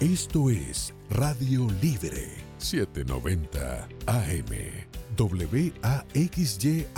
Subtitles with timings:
[0.00, 4.46] Esto es Radio Libre 790 AM.
[6.14, 6.94] WAXYAM,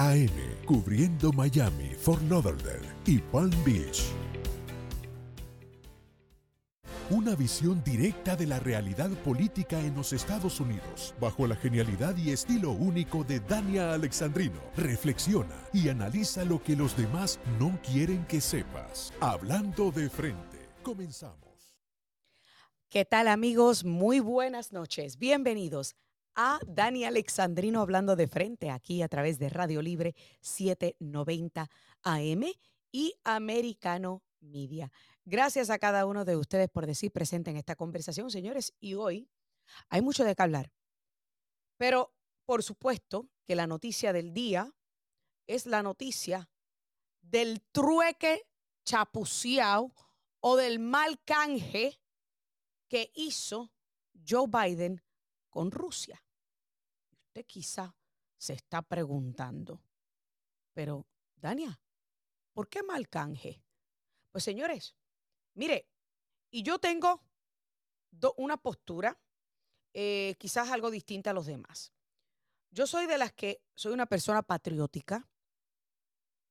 [0.67, 4.03] cubriendo Miami, Fort Lauderdale y Palm Beach.
[7.09, 12.33] Una visión directa de la realidad política en los Estados Unidos, bajo la genialidad y
[12.33, 14.61] estilo único de Dania Alexandrino.
[14.77, 19.15] Reflexiona y analiza lo que los demás no quieren que sepas.
[19.21, 21.50] Hablando de frente, comenzamos.
[22.91, 23.85] ¿Qué tal amigos?
[23.85, 25.17] Muy buenas noches.
[25.17, 25.95] Bienvenidos
[26.35, 31.71] a Dani Alexandrino hablando de frente aquí a través de Radio Libre 790
[32.03, 32.45] AM
[32.91, 34.91] y Americano Media.
[35.25, 38.75] Gracias a cada uno de ustedes por decir presente en esta conversación, señores.
[38.81, 39.31] Y hoy
[39.89, 40.73] hay mucho de qué hablar.
[41.77, 42.13] Pero,
[42.45, 44.75] por supuesto, que la noticia del día
[45.47, 46.51] es la noticia
[47.23, 48.49] del trueque
[48.85, 49.93] chapuceado
[50.41, 52.00] o del mal canje
[52.91, 53.73] que hizo
[54.29, 55.01] Joe Biden
[55.49, 56.23] con Rusia.
[57.29, 57.97] Usted quizá
[58.37, 59.81] se está preguntando,
[60.75, 61.81] pero, Dania,
[62.53, 63.63] ¿por qué mal canje?
[64.33, 64.97] Pues señores,
[65.55, 65.89] mire,
[66.51, 67.23] y yo tengo
[68.37, 69.17] una postura
[69.95, 71.93] eh, quizás algo distinta a los demás.
[72.73, 75.29] Yo soy de las que soy una persona patriótica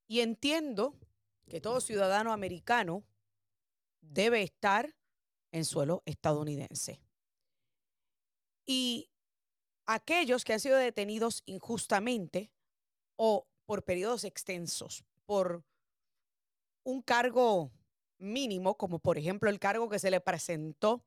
[0.07, 0.97] y entiendo
[1.49, 3.03] que todo ciudadano americano
[3.99, 4.95] debe estar
[5.51, 7.01] en suelo estadounidense.
[8.65, 9.09] Y
[9.85, 12.51] aquellos que han sido detenidos injustamente
[13.15, 15.63] o por periodos extensos, por
[16.83, 17.71] un cargo
[18.17, 21.03] mínimo, como por ejemplo el cargo que se le presentó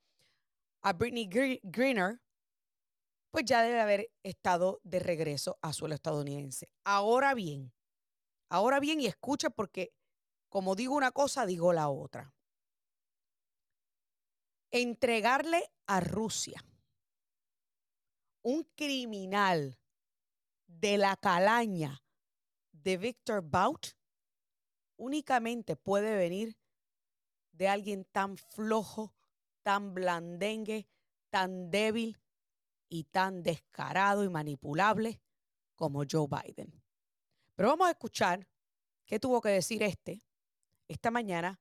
[0.83, 1.29] a Britney
[1.63, 2.21] Greener,
[3.31, 6.69] pues ya debe haber estado de regreso a suelo estadounidense.
[6.85, 7.73] Ahora bien,
[8.49, 9.95] ahora bien y escucha porque
[10.49, 12.35] como digo una cosa, digo la otra.
[14.75, 16.65] Entregarle a Rusia
[18.41, 19.79] un criminal
[20.67, 22.03] de la calaña
[22.73, 23.95] de Victor Bout
[24.97, 26.57] únicamente puede venir
[27.53, 29.15] de alguien tan flojo,
[29.63, 30.89] tan blandengue,
[31.29, 32.19] tan débil
[32.89, 35.21] y tan descarado y manipulable
[35.77, 36.83] como Joe Biden.
[37.55, 38.49] Pero vamos a escuchar
[39.05, 40.25] qué tuvo que decir este
[40.89, 41.61] esta mañana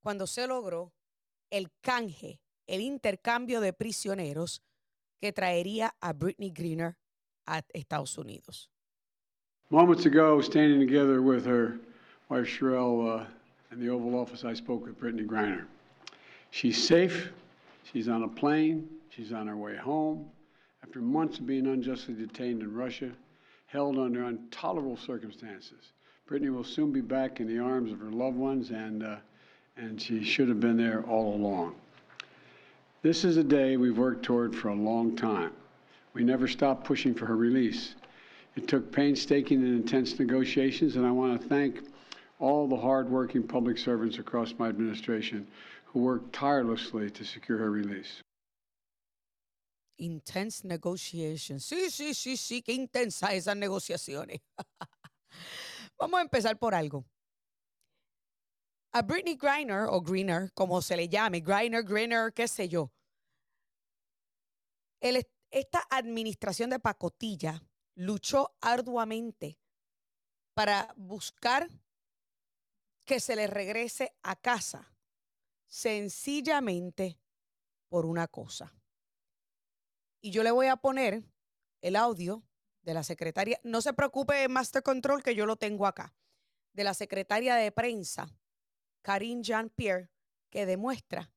[0.00, 0.92] cuando se logró
[1.50, 4.62] el canje, el intercambio de prisioneros
[5.20, 6.96] que traería a Britney Greener
[7.46, 8.70] a Estados Unidos.
[9.70, 11.78] Moments ago, standing together with her
[12.28, 13.26] wife Sherelle uh,
[13.72, 15.64] in the Oval Office, I spoke with Brittany Griner.
[16.50, 17.30] She's safe.
[17.92, 18.88] She's on a plane.
[19.10, 20.30] She's on her way home.
[20.82, 23.10] After months of being unjustly detained in Russia,
[23.66, 25.92] held under intolerable circumstances,
[26.26, 29.16] Brittany will soon be back in the arms of her loved ones, and, uh,
[29.76, 31.74] and she should have been there all along.
[33.00, 35.52] This is a day we've worked toward for a long time.
[36.14, 37.94] We never stopped pushing for her release.
[38.56, 41.80] It took painstaking and intense negotiations, and I want to thank
[42.40, 45.46] all the hardworking public servants across my administration
[45.86, 48.20] who worked tirelessly to secure her release.
[50.00, 51.64] Intense negotiations.
[51.64, 54.40] Sí, sí, sí, sí, qué intensa esas negociaciones.
[56.00, 57.04] Vamos a empezar por algo.
[58.92, 62.92] A Britney Griner o Greener, como se le llame, Griner, Greener, qué sé yo.
[65.00, 67.62] esta administración de pacotilla
[67.94, 69.58] luchó arduamente
[70.54, 71.68] para buscar
[73.04, 74.94] que se le regrese a casa,
[75.66, 77.18] sencillamente
[77.88, 78.74] por una cosa.
[80.20, 81.24] Y yo le voy a poner
[81.80, 82.42] el audio
[82.82, 86.14] de la secretaria, no se preocupe Master Control que yo lo tengo acá,
[86.72, 88.28] de la secretaria de prensa
[89.02, 90.10] Karine Jean-Pierre
[90.50, 91.30] que demuestra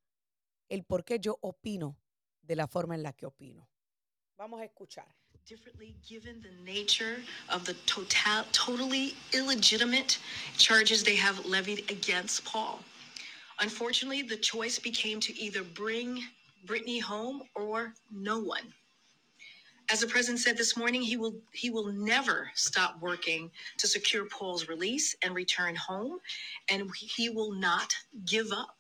[0.70, 1.98] el por qué yo opino
[2.42, 3.68] de la forma en la que opino.
[4.38, 5.08] Vamos a escuchar.
[5.46, 7.18] differently given the nature
[7.50, 10.20] of the total, totally illegitimate
[10.58, 12.80] charges they have levied against Paul.
[13.60, 16.24] Unfortunately, the choice became to either bring
[16.66, 18.74] Brittany home or no one.
[19.92, 24.26] As the president said this morning, he will he will never stop working to secure
[24.26, 26.20] Paul's release and return home,
[26.70, 27.94] and he will not
[28.26, 28.78] give up.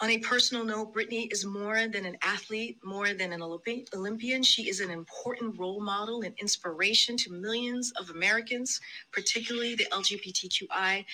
[0.00, 4.42] On a personal note, Brittany is more than an athlete, more than an Olympi- Olympian.
[4.44, 8.80] She is an important role model and inspiration to millions of Americans,
[9.12, 11.04] particularly the LGBTQI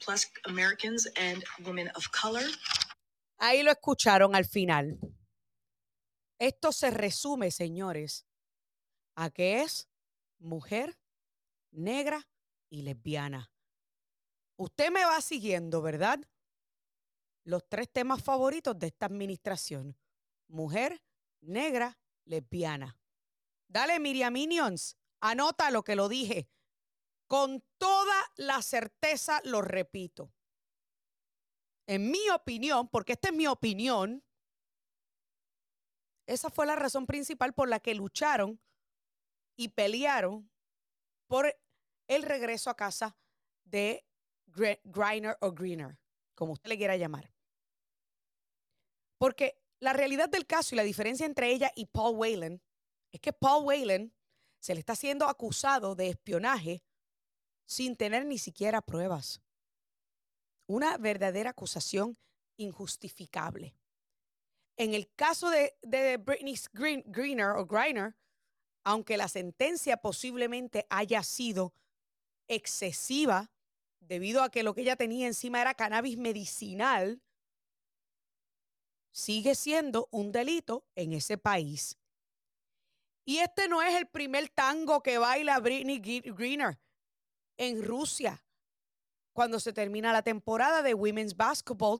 [0.00, 2.44] plus Americans and women of color.
[3.40, 4.98] Ahí lo escucharon al final.
[6.38, 8.26] Esto se resume, señores,
[9.16, 9.88] a que es
[10.38, 10.98] mujer,
[11.72, 12.28] negra
[12.70, 13.50] y lesbiana.
[14.56, 16.20] Usted me va siguiendo, ¿verdad?
[17.44, 19.96] Los tres temas favoritos de esta administración.
[20.48, 21.02] mujer
[21.40, 22.98] negra lesbiana.
[23.68, 26.48] Dale, Miriam Minions, anota lo que lo dije.
[27.26, 30.32] Con toda la certeza lo repito.
[31.86, 34.24] En mi opinión, porque esta es mi opinión,
[36.28, 38.60] esa fue la razón principal por la que lucharon
[39.56, 40.50] y pelearon
[41.26, 41.58] por
[42.06, 43.16] el regreso a casa
[43.64, 44.06] de
[44.46, 45.98] Griner o Greener,
[46.34, 47.32] como usted le quiera llamar.
[49.16, 52.60] Porque la realidad del caso y la diferencia entre ella y Paul Whelan
[53.10, 54.12] es que Paul Whelan
[54.60, 56.82] se le está siendo acusado de espionaje
[57.66, 59.40] sin tener ni siquiera pruebas.
[60.66, 62.18] Una verdadera acusación
[62.58, 63.77] injustificable.
[64.78, 68.14] En el caso de, Britney Greener o Griner,
[68.84, 71.74] aunque la sentencia posiblemente haya sido
[72.46, 73.50] excesiva
[73.98, 77.20] debido a que lo que ella tenía encima era cannabis medicinal,
[79.10, 81.98] sigue siendo un delito en ese país.
[83.24, 86.78] Y este no es el primer tango que baila Britney Greener
[87.56, 88.44] en Rusia.
[89.32, 91.98] Cuando se termina la temporada de Women's Basketball,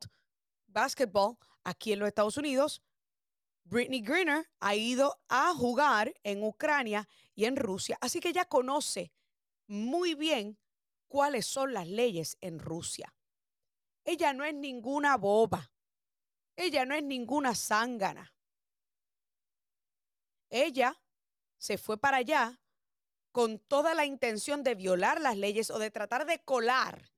[0.69, 2.82] basketball aquí en los Estados Unidos,
[3.64, 7.99] Britney Greener ha ido a jugar en Ucrania y en Rusia.
[8.00, 9.12] Así que ella conoce
[9.66, 10.58] muy bien
[11.06, 13.14] cuáles son las leyes en Rusia.
[14.05, 15.70] Ella no es ninguna boba.
[16.56, 18.34] Ella no es ninguna zángana.
[20.50, 20.99] Ella
[21.58, 22.58] se fue para allá
[23.32, 27.12] con toda la intención de violar las leyes o de tratar de colar,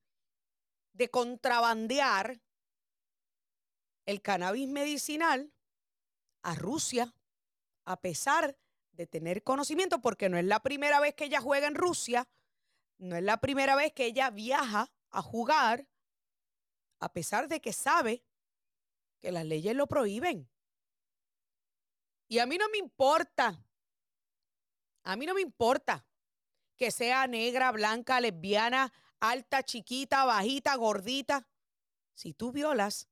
[0.93, 2.41] de contrabandear
[4.05, 5.53] el cannabis medicinal
[6.41, 7.13] a Rusia,
[7.85, 8.57] a pesar
[8.91, 12.27] de tener conocimiento, porque no es la primera vez que ella juega en Rusia,
[12.97, 15.87] no es la primera vez que ella viaja a jugar,
[16.99, 18.23] a pesar de que sabe
[19.19, 20.49] que las leyes lo prohíben.
[22.27, 23.63] Y a mí no me importa,
[25.03, 26.05] a mí no me importa
[26.77, 31.47] que sea negra, blanca, lesbiana, alta, chiquita, bajita, gordita.
[32.13, 33.10] Si tú violas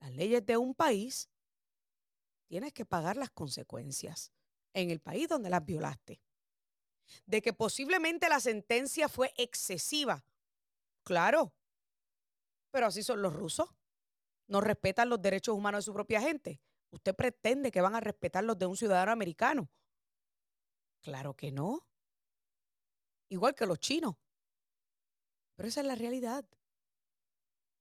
[0.00, 1.30] las leyes de un país,
[2.46, 4.32] tienes que pagar las consecuencias
[4.72, 6.20] en el país donde las violaste.
[7.24, 10.24] De que posiblemente la sentencia fue excesiva.
[11.04, 11.54] Claro,
[12.70, 13.68] pero así son los rusos
[14.48, 16.60] no respetan los derechos humanos de su propia gente.
[16.90, 19.68] ¿Usted pretende que van a respetar los de un ciudadano americano?
[21.02, 21.86] Claro que no.
[23.28, 24.14] Igual que los chinos.
[25.56, 26.44] Pero esa es la realidad.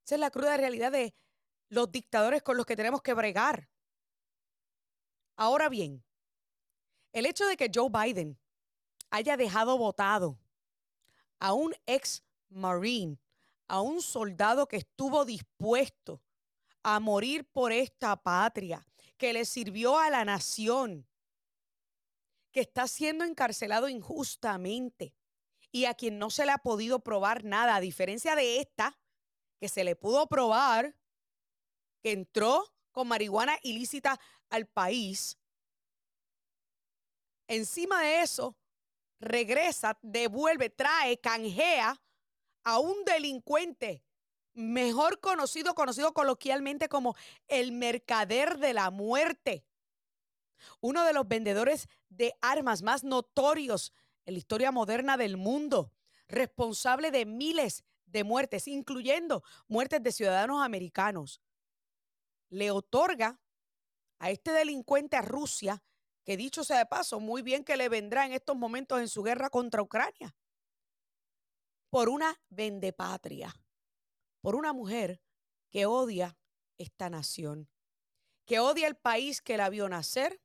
[0.04, 1.14] Esa es la cruda realidad de
[1.70, 3.70] los dictadores con los que tenemos que bregar.
[5.36, 6.04] Ahora bien,
[7.12, 8.40] el hecho de que Joe Biden
[9.10, 10.40] haya dejado votado
[11.40, 13.20] a un ex marine,
[13.68, 16.22] a un soldado que estuvo dispuesto
[16.84, 18.86] a morir por esta patria,
[19.18, 21.08] que le sirvió a la nación,
[22.52, 25.16] que está siendo encarcelado injustamente
[25.72, 28.98] y a quien no se le ha podido probar nada, a diferencia de esta,
[29.60, 30.96] que se le pudo probar
[32.06, 34.20] que entró con marihuana ilícita
[34.52, 35.40] al país.
[37.48, 38.56] Encima de eso,
[39.20, 42.00] regresa, devuelve, trae, canjea
[42.64, 44.04] a un delincuente
[44.54, 47.16] mejor conocido, conocido coloquialmente como
[47.48, 49.66] el mercader de la muerte.
[50.82, 53.94] Uno de los vendedores de armas más notorios
[54.28, 55.92] en la historia moderna del mundo,
[56.28, 61.42] responsable de miles de muertes, incluyendo muertes de ciudadanos americanos.
[62.50, 63.40] Le otorga
[64.20, 65.84] a este delincuente a Rusia,
[66.24, 69.24] que dicho sea de paso, muy bien que le vendrá en estos momentos en su
[69.24, 70.36] guerra contra Ucrania,
[71.90, 73.54] por una vendepatria
[74.46, 75.24] por una mujer
[75.72, 76.38] que odia
[76.78, 77.68] esta nación,
[78.46, 80.40] que odia el país que la vio nacer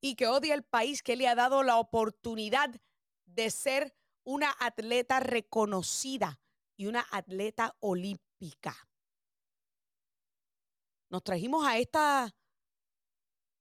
[0.00, 2.70] y que odia el país que le ha dado la oportunidad
[3.26, 6.40] de ser una atleta reconocida
[6.74, 8.74] y una atleta olímpica.
[11.12, 12.34] Nos trajimos a esta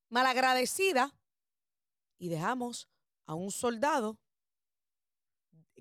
[0.07, 1.13] malagradecida
[2.17, 2.87] y dejamos
[3.25, 4.17] a un soldado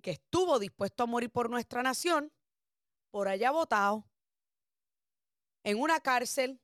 [0.03, 2.33] que estuvo dispuesto a morir por nuestra nación
[3.13, 4.05] por allá votado,
[5.63, 6.61] en una cárcel,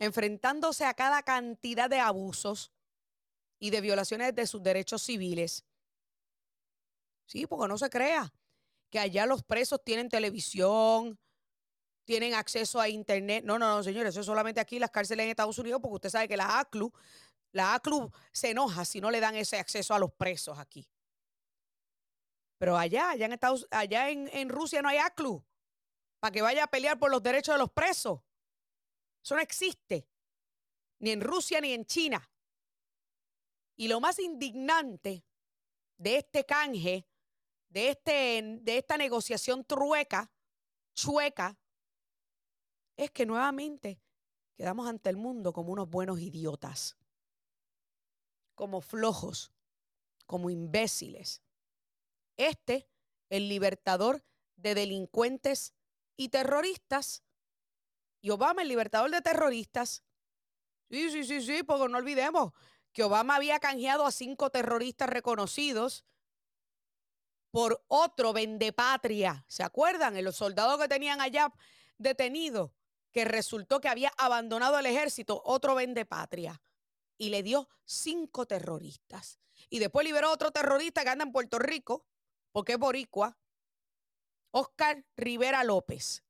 [0.00, 2.72] enfrentándose a cada cantidad de abusos
[3.60, 5.64] y de violaciones de sus derechos civiles.
[7.26, 8.32] Sí, porque no se crea
[8.90, 11.20] que allá los presos tienen televisión,
[12.08, 13.44] tienen acceso a internet.
[13.44, 16.08] No, no, no, señores, eso es solamente aquí las cárceles en Estados Unidos, porque usted
[16.08, 16.90] sabe que la ACLU,
[17.52, 20.88] la ACLU se enoja si no le dan ese acceso a los presos aquí.
[22.56, 25.44] Pero allá, allá en Estados, allá en, en Rusia no hay ACLU
[26.18, 28.20] para que vaya a pelear por los derechos de los presos.
[29.22, 30.08] Eso no existe.
[31.00, 32.26] ni en Rusia, ni en China.
[33.76, 35.26] Y lo más indignante
[35.98, 37.06] de este canje,
[37.68, 40.32] de, este, de esta negociación trueca,
[40.94, 41.58] chueca,
[42.98, 44.02] es que nuevamente
[44.56, 46.98] quedamos ante el mundo como unos buenos idiotas,
[48.56, 49.52] como flojos,
[50.26, 51.42] como imbéciles.
[52.36, 52.90] Este,
[53.30, 54.24] el libertador
[54.56, 55.74] de delincuentes
[56.16, 57.22] y terroristas,
[58.20, 60.02] y Obama, el libertador de terroristas,
[60.90, 62.52] sí, sí, sí, sí, porque no olvidemos
[62.92, 66.04] que Obama había canjeado a cinco terroristas reconocidos
[67.52, 69.44] por otro vendepatria.
[69.46, 70.22] ¿Se acuerdan?
[70.24, 71.52] Los soldados que tenían allá
[71.96, 72.72] detenidos,
[73.12, 76.60] que resultó que había abandonado el ejército, otro vendepatria.
[77.16, 79.38] Y le dio cinco terroristas.
[79.70, 82.06] Y después liberó a otro terrorista que anda en Puerto Rico,
[82.52, 83.36] porque es boricua,
[84.50, 86.22] Oscar Rivera López.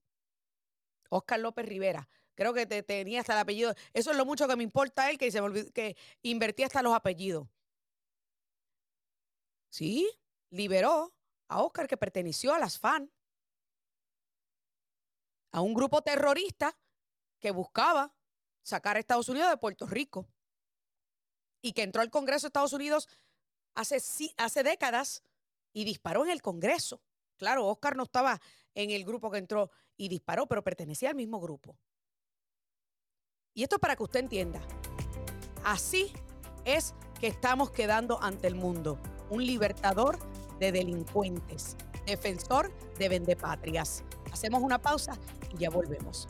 [1.10, 2.08] Oscar López Rivera.
[2.34, 3.74] Creo que te, tenía hasta el apellido.
[3.92, 5.40] Eso es lo mucho que me importa él, que, se
[5.72, 7.48] que invertía hasta los apellidos.
[9.70, 10.08] Sí,
[10.50, 11.12] liberó
[11.48, 13.10] a Oscar que perteneció a las FAN,
[15.52, 16.76] a un grupo terrorista
[17.38, 18.14] que buscaba
[18.62, 20.28] sacar a Estados Unidos de Puerto Rico
[21.62, 23.08] y que entró al Congreso de Estados Unidos
[23.74, 24.00] hace,
[24.36, 25.22] hace décadas
[25.72, 27.02] y disparó en el Congreso.
[27.36, 28.40] Claro, Oscar no estaba
[28.74, 31.78] en el grupo que entró y disparó, pero pertenecía al mismo grupo.
[33.54, 34.60] Y esto es para que usted entienda.
[35.64, 36.12] Así
[36.64, 39.00] es que estamos quedando ante el mundo.
[39.30, 40.18] Un libertador
[40.58, 41.76] de delincuentes,
[42.08, 44.02] defensor de vendepatrias.
[44.32, 45.16] Hacemos una pausa
[45.54, 46.26] y ya volvemos.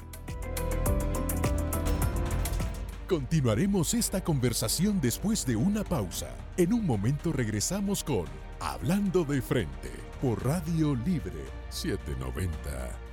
[3.09, 6.29] Continuaremos esta conversación después de una pausa.
[6.59, 8.27] En un momento regresamos con
[8.61, 12.59] Hablando de Frente por Radio Libre 790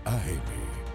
[0.03, 0.85] AM.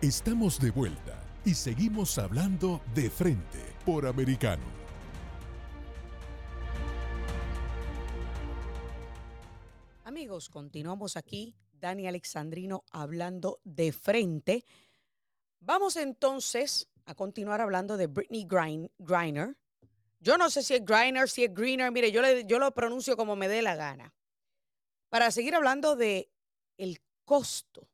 [0.00, 4.77] Estamos de vuelta y seguimos hablando de frente por americano.
[10.46, 14.64] Continuamos aquí, Dani Alexandrino hablando de frente.
[15.58, 19.56] Vamos entonces a continuar hablando de Britney Griner.
[20.20, 23.34] Yo no sé si es Griner, si es Greener, mire, yo, yo lo pronuncio como
[23.34, 24.14] me dé la gana.
[25.08, 26.30] Para seguir hablando de
[26.76, 27.88] el costo,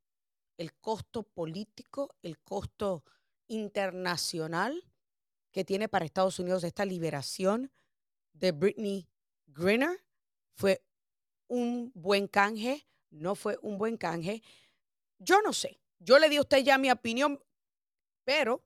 [0.58, 3.04] el costo político, el costo
[3.46, 4.84] internacional
[5.50, 7.70] que tiene para Estados Unidos esta liberación
[8.32, 9.08] de Britney
[9.46, 10.04] Griner.
[10.54, 10.84] Fue
[11.54, 14.42] un buen canje, no fue un buen canje.
[15.18, 15.78] Yo no sé.
[16.00, 17.40] Yo le di a usted ya mi opinión,
[18.24, 18.64] pero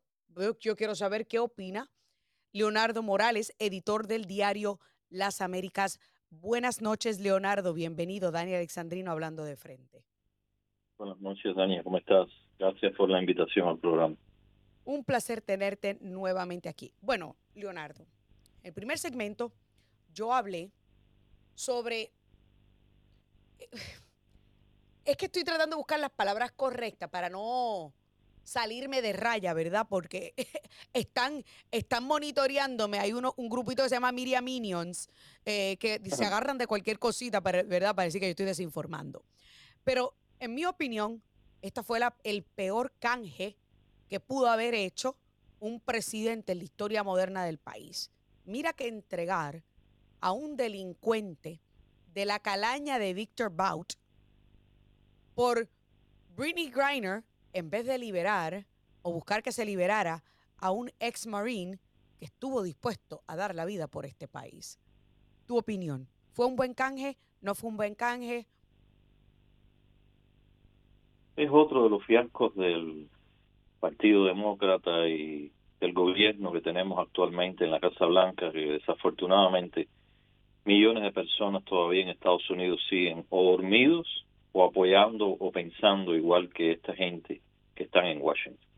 [0.61, 1.91] yo quiero saber qué opina
[2.53, 4.81] Leonardo Morales, editor del diario
[5.11, 6.01] Las Américas.
[6.31, 7.75] Buenas noches, Leonardo.
[7.75, 10.07] Bienvenido, Dani Alexandrino, hablando de frente.
[10.97, 11.83] Buenas noches, Dani.
[11.83, 12.29] ¿Cómo estás?
[12.59, 14.17] Gracias por la invitación al programa.
[14.85, 16.95] Un placer tenerte nuevamente aquí.
[17.03, 18.07] Bueno, Leonardo,
[18.63, 19.53] en el primer segmento
[20.11, 20.73] yo hablé
[21.55, 22.13] sobre...
[25.05, 27.95] Es que estoy tratando de buscar las palabras correctas para no
[28.49, 29.87] salirme de raya, ¿verdad?
[29.89, 30.35] Porque
[30.93, 32.99] están, están monitoreándome.
[32.99, 35.09] Hay uno, un grupito que se llama Miriam Minions,
[35.45, 37.95] eh, que se agarran de cualquier cosita, ¿verdad?
[37.95, 39.25] Para decir que yo estoy desinformando.
[39.85, 41.23] Pero, en mi opinión,
[41.63, 43.57] esta fue la, el peor canje
[44.09, 45.17] que pudo haber hecho
[45.61, 48.11] un presidente en la historia moderna del país.
[48.45, 49.63] Mira que entregar
[50.21, 51.61] a un delincuente
[52.19, 53.93] de la calaña de Victor Bout
[55.37, 55.69] por
[56.37, 57.23] Britney Griner,
[57.53, 58.67] en vez de liberar
[59.03, 60.25] o buscar que se liberara
[60.57, 61.79] a un ex marine
[62.19, 64.81] que estuvo dispuesto a dar la vida por este país.
[65.47, 67.17] Tu opinión, ¿fue un buen canje?
[67.41, 68.49] ¿No fue un buen canje?
[71.37, 73.09] Es otro de los fiascos del
[73.79, 79.87] Partido Demócrata y del gobierno que tenemos actualmente en la Casa Blanca, que desafortunadamente
[80.69, 86.51] millones de personas todavía en Estados Unidos siguen o dormidos o apoyando o pensando igual
[86.51, 87.41] que esta gente
[87.75, 88.69] que están en Washington.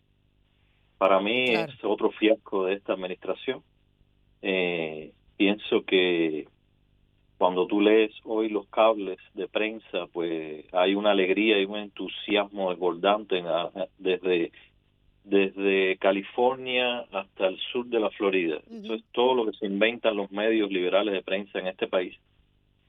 [0.99, 3.62] Para mí es otro fiasco de esta administración.
[4.40, 6.47] Eh, pienso que
[7.38, 12.70] cuando tú lees hoy los cables de prensa, pues hay una alegría y un entusiasmo
[12.70, 13.42] desbordante
[13.99, 14.52] desde
[15.30, 18.60] desde California hasta el sur de la Florida.
[18.68, 22.18] Eso es todo lo que se inventan los medios liberales de prensa en este país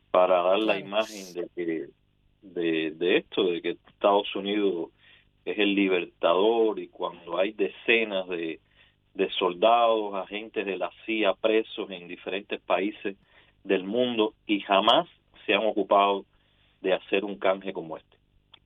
[0.10, 1.89] para dar la imagen de que
[2.41, 4.89] de, de esto, de que Estados Unidos
[5.45, 8.60] es el libertador y cuando hay decenas de,
[9.13, 13.17] de soldados, agentes de la CIA presos en diferentes países
[13.63, 15.07] del mundo y jamás
[15.45, 16.25] se han ocupado
[16.81, 18.17] de hacer un canje como este.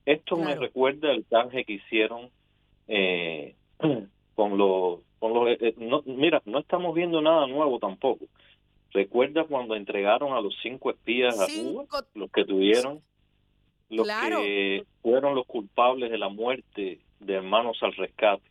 [0.06, 2.30] Esto me recuerda el canje que hicieron
[2.88, 3.54] eh,
[4.34, 5.00] con los...
[5.18, 8.26] Con los eh, no, mira, no estamos viendo nada nuevo tampoco.
[8.92, 13.02] Recuerda cuando entregaron a los cinco espías a Cuba, los que tuvieron,
[13.90, 18.48] los que fueron los culpables de la muerte de hermanos al rescate.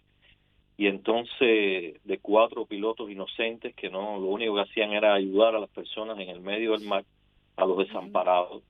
[0.78, 5.60] Y entonces de cuatro pilotos inocentes que no lo único que hacían era ayudar a
[5.60, 7.06] las personas en el medio del mar
[7.56, 8.62] a los desamparados.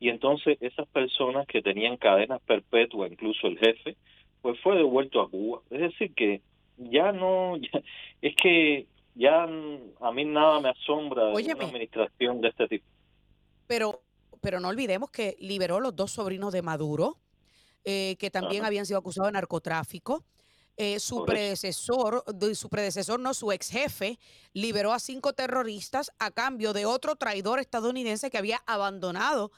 [0.00, 3.96] Y entonces esas personas que tenían cadenas perpetuas incluso el jefe
[4.42, 5.60] pues fue devuelto a Cuba.
[5.70, 6.40] Es decir que
[6.76, 7.56] ya no
[8.22, 12.86] es que ya a mí nada me asombra de una administración de este tipo.
[13.66, 14.02] Pero
[14.40, 17.18] pero no olvidemos que liberó los dos sobrinos de Maduro
[17.84, 20.24] eh, que también habían sido acusados de narcotráfico.
[20.76, 24.18] Eh, su predecesor, su predecesor, no, su ex jefe,
[24.52, 29.50] liberó a cinco terroristas a cambio de otro traidor estadounidense que había abandonado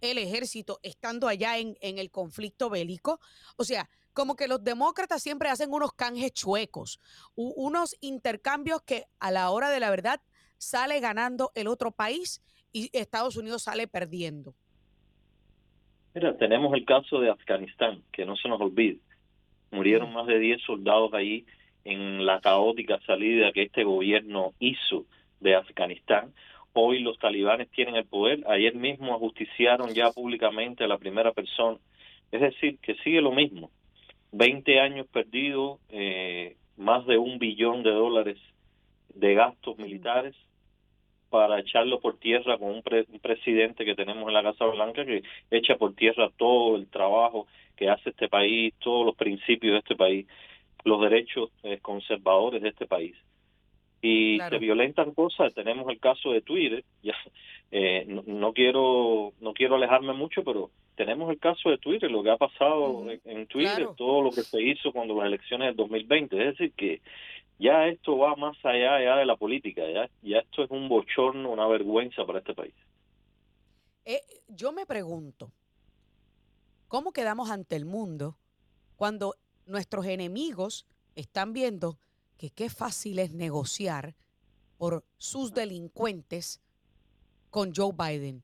[0.00, 3.20] el ejército estando allá en, en el conflicto bélico.
[3.56, 6.98] O sea, como que los demócratas siempre hacen unos canjes chuecos,
[7.36, 10.20] unos intercambios que a la hora de la verdad
[10.56, 14.54] sale ganando el otro país y Estados Unidos sale perdiendo.
[16.14, 18.98] Mira, tenemos el caso de Afganistán, que no se nos olvide.
[19.70, 21.46] Murieron más de 10 soldados ahí
[21.84, 25.06] en la caótica salida que este gobierno hizo
[25.38, 26.34] de Afganistán.
[26.72, 28.42] Hoy los talibanes tienen el poder.
[28.48, 31.78] Ayer mismo ajusticiaron ya públicamente a la primera persona.
[32.32, 33.70] Es decir, que sigue lo mismo.
[34.32, 38.38] 20 años perdidos, eh, más de un billón de dólares
[39.14, 40.34] de gastos militares
[41.30, 42.82] para echarlo por tierra con un,
[43.12, 47.46] un, presidente que tenemos en la Casa Blanca que echa por tierra todo el trabajo
[47.76, 50.26] que hace este país, todos los principios de este país,
[50.84, 53.14] los derechos eh, conservadores de este país.
[54.00, 57.14] Y se violentan cosas, tenemos el caso de Twitter, ya
[57.70, 62.30] eh, no, quiero no quiero alejarme mucho, pero tenemos el caso de Twitter, lo que
[62.30, 66.58] ha pasado en, Twitter, todo lo que se hizo cuando las elecciones del 2020, es
[66.58, 67.00] decir, que
[67.58, 71.50] ya esto va más allá ya de la política, ya, ya esto es un bochorno,
[71.50, 72.74] una vergüenza para este país.
[74.04, 75.50] Eh, yo me pregunto,
[76.88, 78.38] ¿Cómo quedamos ante el mundo
[78.96, 81.98] cuando nuestros enemigos están viendo
[82.38, 84.14] que qué fácil es negociar
[84.78, 86.60] por sus delincuentes
[87.50, 88.42] con Joe Biden?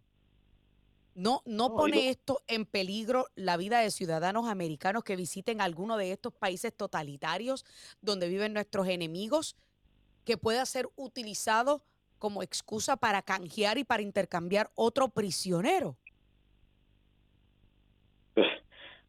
[1.14, 6.10] ¿No, no pone esto en peligro la vida de ciudadanos americanos que visiten alguno de
[6.10, 7.64] estos países totalitarios
[8.02, 9.54] donde viven nuestros enemigos,
[10.24, 11.84] que pueda ser utilizado
[12.18, 15.96] como excusa para canjear y para intercambiar otro prisionero?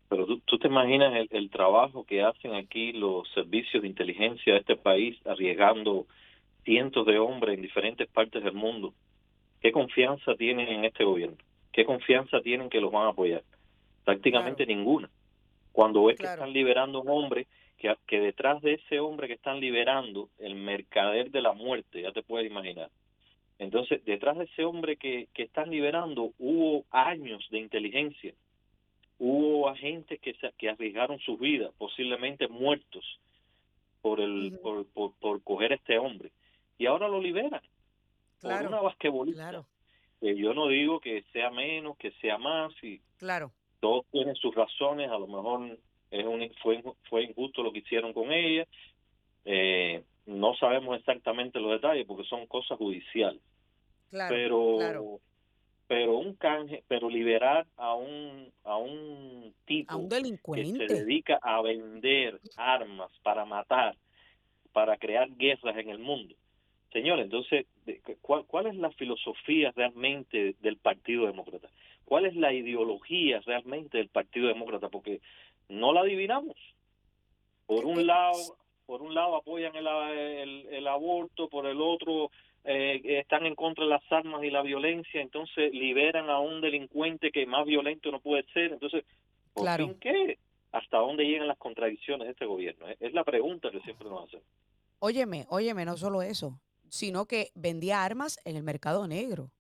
[0.07, 4.75] Pero tú, te imaginas el, trabajo que hacen aquí los servicios de inteligencia de este
[4.75, 6.05] país, arriesgando
[6.63, 8.93] cientos de hombres en diferentes partes del mundo.
[9.61, 11.37] ¿Qué confianza tienen en este gobierno?
[11.71, 13.43] ¿Qué confianza tienen que los van a apoyar?
[14.03, 15.09] Prácticamente ninguna.
[15.71, 19.59] Cuando ves que están liberando un hombre, que, que detrás de ese hombre que están
[19.59, 22.89] liberando, el mercader de la muerte, ya te puedes imaginar.
[23.57, 28.33] Entonces, detrás de ese hombre que, que están liberando, hubo años de inteligencia
[29.19, 33.19] hubo agentes que, se, que arriesgaron sus vidas, posiblemente muertos
[34.01, 36.31] por el por, por, coger a este hombre
[36.77, 37.61] y ahora lo liberan
[38.39, 39.41] claro, por una basquetbolista.
[39.41, 39.65] Claro.
[40.21, 43.51] yo no digo que sea menos, que sea más y claro.
[43.79, 45.77] todos tienen sus razones, a lo mejor
[46.11, 48.67] es un, fue fue injusto lo que hicieron con ella.
[49.45, 53.41] Eh, no sabemos exactamente los detalles porque son cosas judiciales.
[54.09, 55.19] Claro, pero
[55.87, 60.09] pero un canje, pero liberar a un a un tipo
[60.53, 63.95] que se dedica a vender armas para matar,
[64.73, 66.35] para crear guerras en el mundo.
[66.91, 67.65] Señor, entonces,
[68.21, 71.69] ¿cuál, ¿cuál es la filosofía realmente del Partido Demócrata?
[72.05, 74.89] ¿Cuál es la ideología realmente del Partido Demócrata?
[74.89, 75.19] Porque
[75.67, 76.55] no la adivinamos.
[77.65, 82.31] Por un lado, por un lado apoyan el, el, el aborto, por el otro
[82.67, 87.31] eh, están en contra de las armas y la violencia, entonces liberan a un delincuente
[87.31, 88.73] que más violento no puede ser.
[88.73, 89.05] Entonces,
[89.53, 90.39] ¿por fin qué?
[90.71, 92.87] ¿Hasta dónde llegan las contradicciones de este gobierno?
[92.99, 94.41] Es la pregunta que siempre nos hacen.
[94.99, 99.51] Óyeme, óyeme, no solo eso, sino que vendía armas en el mercado negro.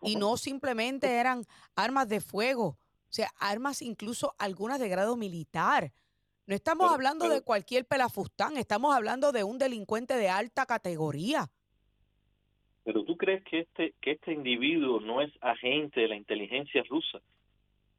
[0.00, 2.66] Y no simplemente eran armas de fuego,
[3.08, 5.92] o sea, armas incluso algunas de grado militar.
[6.46, 11.50] No estamos hablando de cualquier pelafustán, estamos hablando de un delincuente de alta categoría.
[13.18, 17.20] Crees que este, que este individuo no es agente de la inteligencia rusa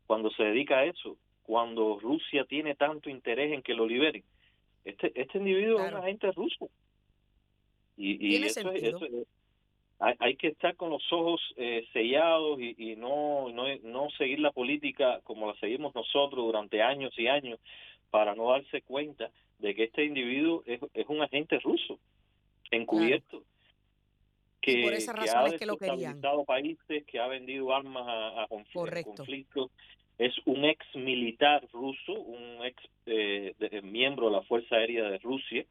[0.08, 4.24] cuando se dedica a eso, cuando Rusia tiene tanto interés en que lo liberen.
[4.86, 6.70] Este, este individuo es un agente ruso.
[7.98, 8.72] Y, y eso,
[10.00, 15.20] hay, que estar con los ojos eh, sellados y, no, no, no seguir la política
[15.24, 17.60] como la seguimos nosotros durante años y años
[18.10, 19.30] para no darse cuenta
[19.60, 22.00] de que este individuo es, es un agente ruso
[22.72, 23.44] encubierto.
[24.62, 26.20] Que, por esas razones que, lo querían.
[26.46, 29.72] países, que ha vendido armas a, a conflictos.
[30.18, 35.66] Es un ex militar ruso, un ex eh, miembro de la Fuerza Aérea de Rusia.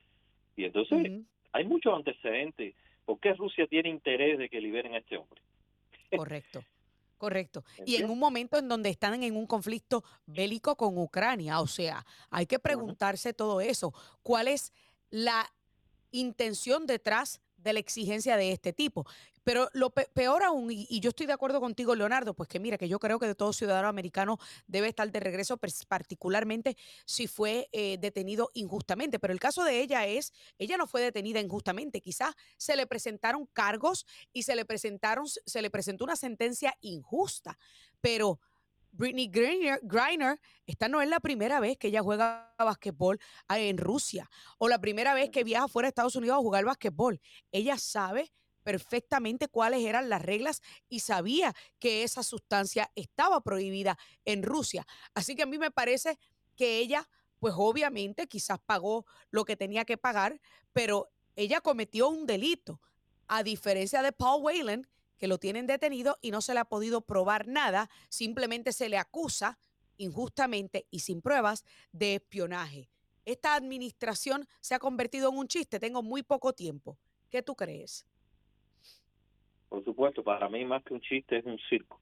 [0.57, 1.21] Y entonces
[1.53, 2.75] hay muchos antecedentes
[3.09, 5.41] ¿Por qué Rusia tiene interés de que liberen a este hombre?
[6.15, 6.63] Correcto.
[7.17, 7.65] Correcto.
[7.87, 11.63] Y en un momento en donde están en un conflicto bélico con Ucrania.
[11.63, 13.95] O sea, hay que preguntarse todo eso.
[14.23, 14.75] ¿Cuál es
[15.09, 15.51] la
[16.11, 19.07] intención detrás de la exigencia de este tipo.
[19.45, 22.89] Pero lo peor aún, y, yo estoy de acuerdo contigo, Leonardo, pues que mira, que
[22.89, 27.97] yo creo que de todo ciudadano americano debe estar de regreso, particularmente si fue eh,
[27.99, 29.19] detenido injustamente.
[29.19, 33.47] Pero el caso de ella es, ella no fue detenida injustamente, quizás se le presentaron
[33.47, 37.59] cargos y se le presentaron, se le presentó una sentencia injusta,
[38.03, 38.41] pero
[38.93, 44.29] Britney Griner, esta no es la primera vez que ella juega basquetbol ah, en Rusia
[44.59, 47.21] o la primera vez que viaja fuera de Estados Unidos a jugar basquetbol.
[47.53, 54.43] Ella sabe perfectamente cuáles eran las reglas y sabía que esa sustancia estaba prohibida en
[54.43, 54.87] Rusia.
[55.15, 56.19] Así que a mí me parece
[56.57, 60.41] que ella, pues obviamente quizás pagó lo que tenía que pagar,
[60.73, 62.81] pero ella cometió un delito,
[63.29, 64.89] a diferencia de Paul Whelan,
[65.19, 68.97] que lo tienen detenido y no se le ha podido probar nada, simplemente se le
[68.97, 69.59] acusa
[69.99, 72.89] injustamente y sin pruebas de espionaje.
[73.25, 76.97] Esta administración se ha convertido en un chiste, tengo muy poco tiempo.
[77.31, 78.07] ¿Qué tú crees?
[79.69, 82.01] Por supuesto, para mí más que un chiste es un circo.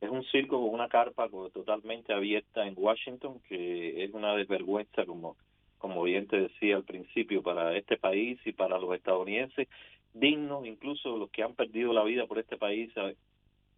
[0.00, 5.36] Es un circo con una carpa totalmente abierta en Washington, que es una desvergüenza, como,
[5.78, 9.68] como bien te decía al principio, para este país y para los estadounidenses
[10.18, 12.92] dignos, incluso los que han perdido la vida por este país.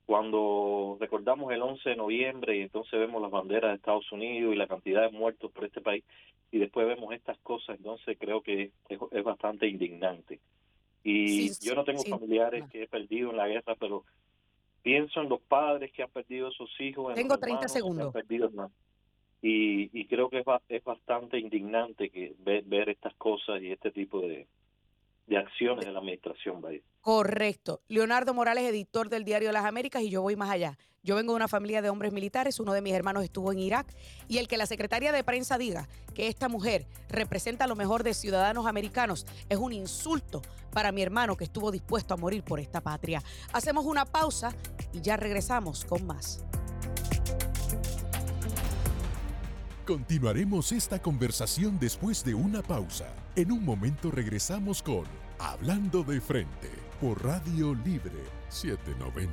[0.07, 4.57] Cuando recordamos el 11 de noviembre y entonces vemos las banderas de Estados Unidos y
[4.57, 6.05] la cantidad de muertos por este país,
[6.51, 10.40] y después vemos estas cosas, entonces creo que es, bastante indignante.
[11.05, 14.05] Y yo no tengo familiares que he perdido en la guerra, pero
[14.83, 17.14] pienso en los padres que han perdido a sus hijos.
[17.14, 18.14] Tengo 30 segundos.
[19.42, 23.90] y, y creo que es, es bastante indignante que ver, ver estas cosas y este
[23.90, 24.46] tipo de,
[25.29, 26.83] de acciones de la administración Biden.
[27.01, 27.83] Correcto.
[27.88, 30.79] Leonardo Morales, editor del Diario las Américas, y yo voy más allá.
[31.03, 33.87] Yo vengo de una familia de hombres militares, uno de mis hermanos estuvo en Irak,
[34.27, 38.14] y el que la secretaria de prensa diga que esta mujer representa lo mejor de
[38.14, 42.81] ciudadanos americanos es un insulto para mi hermano que estuvo dispuesto a morir por esta
[42.81, 43.23] patria.
[43.53, 44.55] Hacemos una pausa
[44.93, 46.45] y ya regresamos con más.
[49.88, 53.07] Continuaremos esta conversación después de una pausa.
[53.35, 55.05] En un momento regresamos con
[55.38, 56.68] Hablando de Frente
[57.01, 59.33] por Radio Libre 790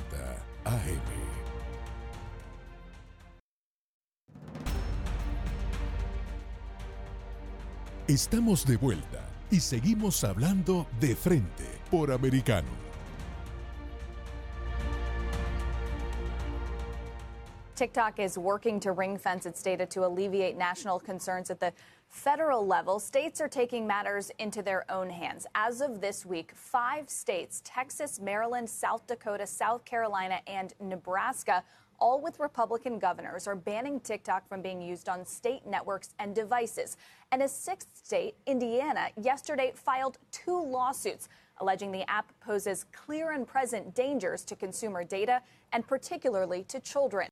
[0.64, 0.80] AM.
[8.08, 12.85] Estamos de vuelta y seguimos hablando de frente por americano.
[17.76, 21.74] TikTok is working to ring fence its data to alleviate national concerns at the
[22.08, 23.02] federal level.
[23.02, 25.46] States are taking matters into their own hands.
[25.56, 31.64] As of this week, five states Texas, Maryland, South Dakota, South Carolina, and Nebraska
[32.00, 36.98] all with Republican governors, are banning TikTok from being used on state networks and devices.
[37.32, 43.48] And a sixth state, Indiana, yesterday filed two lawsuits alleging the app poses clear and
[43.48, 47.30] present dangers to consumer data and particularly to children.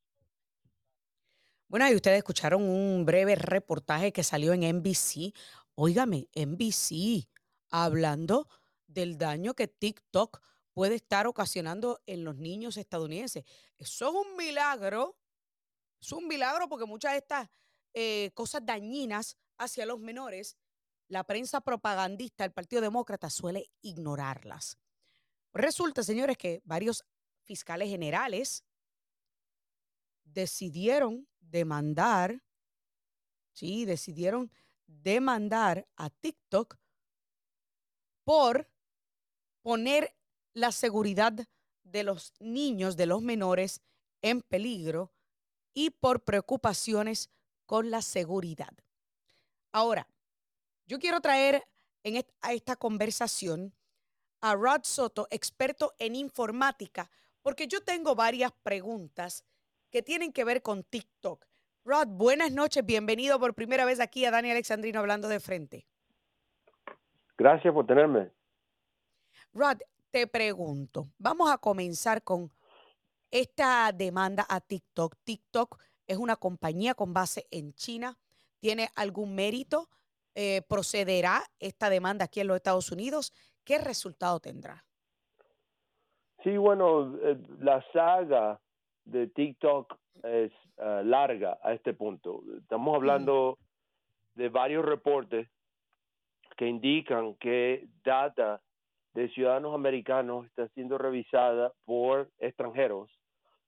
[1.74, 5.34] Bueno, y ustedes escucharon un breve reportaje que salió en NBC.
[5.74, 7.28] Óigame, NBC,
[7.72, 8.48] hablando
[8.86, 10.40] del daño que TikTok
[10.72, 13.44] puede estar ocasionando en los niños estadounidenses.
[13.80, 15.18] Eso es un milagro.
[16.00, 17.50] Es un milagro porque muchas de estas
[17.96, 20.60] eh, cosas dañinas hacia los menores,
[21.08, 24.78] la prensa propagandista del Partido Demócrata suele ignorarlas.
[25.56, 27.04] Resulta, señores, que varios
[27.42, 28.64] fiscales generales
[30.34, 32.44] decidieron demandar,
[33.52, 34.52] sí, decidieron
[34.88, 36.78] demandar a TikTok
[38.24, 38.70] por
[39.62, 40.16] poner
[40.54, 41.34] la seguridad
[41.84, 43.82] de los niños, de los menores,
[44.22, 45.12] en peligro
[45.74, 47.30] y por preocupaciones
[47.66, 48.74] con la seguridad.
[49.72, 50.08] Ahora,
[50.86, 51.64] yo quiero traer
[52.04, 53.74] en a esta conversación
[54.42, 57.10] a Rod Soto, experto en informática,
[57.42, 59.46] porque yo tengo varias preguntas
[59.94, 61.46] que tienen que ver con TikTok.
[61.86, 65.86] Rod, buenas noches, bienvenido por primera vez aquí a Dani Alexandrino hablando de frente.
[67.38, 68.32] Gracias por tenerme.
[69.54, 69.78] Rod,
[70.10, 72.50] te pregunto, vamos a comenzar con
[73.30, 75.16] esta demanda a TikTok.
[75.24, 78.18] TikTok es una compañía con base en China.
[78.60, 79.90] ¿Tiene algún mérito?
[80.34, 83.32] Eh, ¿Procederá esta demanda aquí en los Estados Unidos?
[83.64, 84.86] ¿Qué resultado tendrá?
[86.44, 88.60] Sí, bueno, eh, la saga
[89.06, 92.44] de TikTok es eh, larga a este punto.
[92.60, 93.58] Estamos hablando
[94.36, 95.48] de varios reportes
[96.58, 98.62] que indican que data
[99.14, 103.10] de ciudadanos americanos está siendo revisada por extranjeros.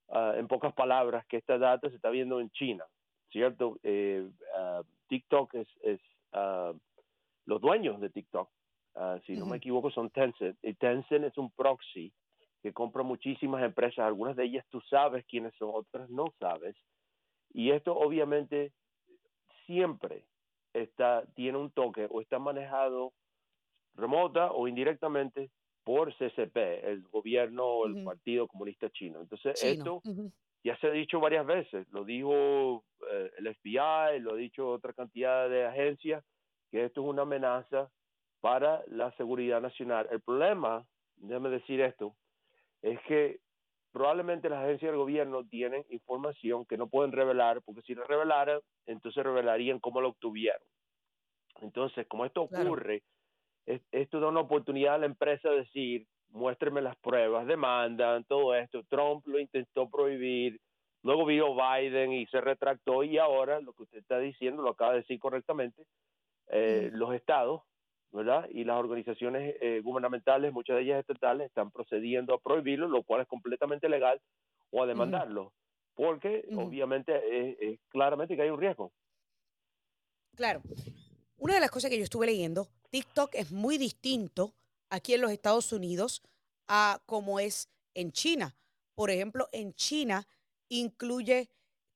[0.09, 2.85] Ah, en pocas palabras, que esta data se está viendo en China,
[3.31, 3.77] ¿cierto?
[3.83, 5.99] Eh, ah, TikTok es, es
[7.45, 8.49] los dueños de TikTok,
[9.25, 10.57] si no me equivoco, son Tencent.
[10.63, 12.11] Y Tencent es un proxy
[12.65, 16.75] que compra muchísimas empresas, algunas de ellas tú sabes quiénes son, otras no sabes.
[17.53, 18.71] Y esto obviamente
[19.67, 20.25] siempre
[20.73, 23.13] está, tiene un toque o está manejado
[23.93, 25.51] remota o indirectamente
[25.83, 29.21] por CCP, el gobierno o el Partido Comunista Chino.
[29.21, 30.01] Entonces, esto
[30.63, 34.91] ya se ha dicho varias veces, lo dijo eh, el FBI, lo ha dicho otra
[34.93, 36.25] cantidad de agencias,
[36.71, 37.91] que esto es una amenaza
[38.41, 40.07] para la seguridad nacional.
[40.09, 40.83] El problema,
[41.17, 42.15] déjame decir esto,
[42.85, 43.39] es que
[43.91, 48.59] probablemente las agencias del gobierno tienen información que no pueden revelar, porque si la revelaran,
[48.85, 50.61] entonces revelarían cómo lo obtuvieron.
[51.61, 53.01] Entonces, como esto ocurre,
[53.65, 58.83] esto da una oportunidad a la empresa de decir, muéstreme las pruebas, demandan, todo esto.
[58.83, 60.59] Trump lo intentó prohibir,
[61.01, 64.91] luego vino Biden y se retractó y ahora lo que usted está diciendo, lo acaba
[64.91, 65.87] de decir correctamente,
[66.49, 67.63] eh, los estados,
[68.15, 68.47] ¿verdad?
[68.49, 73.21] Y las organizaciones eh, gubernamentales, muchas de ellas estatales, están procediendo a prohibirlo, lo cual
[73.21, 74.21] es completamente legal,
[74.71, 75.53] o a demandarlo,
[75.93, 77.13] porque obviamente
[77.73, 78.91] es claramente que hay un riesgo.
[80.35, 80.61] Claro.
[81.37, 84.53] Una de las cosas que yo estuve leyendo, TikTok es muy distinto
[84.89, 86.23] aquí en los Estados Unidos
[86.67, 88.55] a como es en China.
[88.95, 90.27] Por ejemplo, en China
[90.69, 91.49] incluye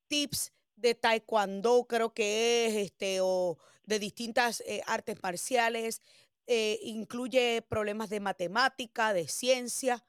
[0.08, 6.02] tips de taekwondo, creo que es, este, o de distintas eh, artes marciales,
[6.46, 10.04] eh, incluye problemas de matemática, de ciencia,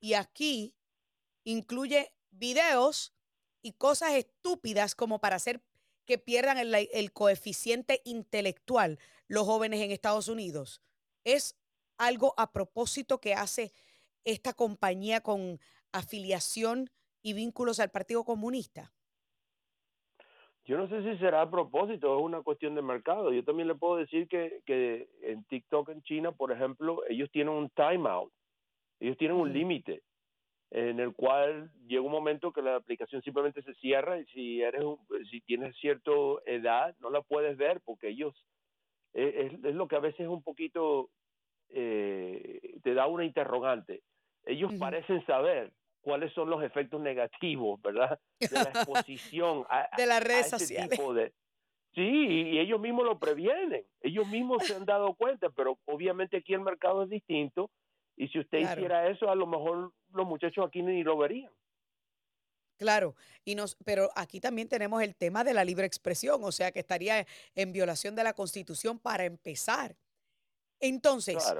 [0.00, 0.74] y aquí
[1.44, 3.14] incluye videos
[3.62, 5.62] y cosas estúpidas como para hacer
[6.04, 10.80] que pierdan el, coeficiente intelectual los jóvenes en Estados Unidos?
[11.24, 11.56] ¿Es
[11.98, 13.72] algo a propósito que hace
[14.24, 15.60] esta compañía con
[15.92, 16.90] afiliación
[17.22, 18.94] y vínculos al Partido Comunista?
[20.66, 23.32] Yo no sé si será a propósito, es una cuestión de mercado.
[23.32, 27.54] Yo también le puedo decir que, que en TikTok en China, por ejemplo, ellos tienen
[27.54, 28.32] un timeout,
[28.98, 30.02] ellos tienen un límite
[30.70, 34.82] en el cual llega un momento que la aplicación simplemente se cierra y si eres
[35.30, 36.10] si tienes cierta
[36.44, 38.34] edad no la puedes ver porque ellos
[39.14, 41.10] eh, es, lo que a veces es un poquito
[41.68, 44.02] eh, te da una interrogante.
[44.44, 45.72] Ellos parecen saber
[46.06, 51.00] cuáles son los efectos negativos verdad de la exposición a, de las redes sociales
[51.94, 56.54] sí y ellos mismos lo previenen ellos mismos se han dado cuenta pero obviamente aquí
[56.54, 57.70] el mercado es distinto
[58.16, 61.52] y si usted hiciera eso, a lo mejor los muchachos aquí ni lo verían.
[62.78, 63.14] Claro,
[63.44, 66.80] y nos, pero aquí también tenemos el tema de la libre expresión, o sea que
[66.80, 69.96] estaría en violación de la Constitución para empezar.
[70.80, 71.54] Entonces,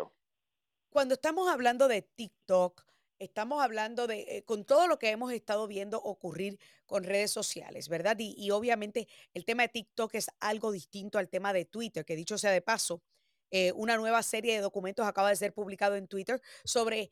[0.90, 2.85] cuando estamos hablando de TikTok,
[3.18, 7.88] estamos hablando de, eh, con todo lo que hemos estado viendo ocurrir con redes sociales,
[7.88, 8.16] ¿verdad?
[8.18, 12.38] Y, obviamente el tema de TikTok es algo distinto al tema de Twitter, que dicho
[12.38, 13.02] sea de paso,
[13.50, 17.10] eh, una nueva serie de documentos acaba de ser publicado en Twitter sobre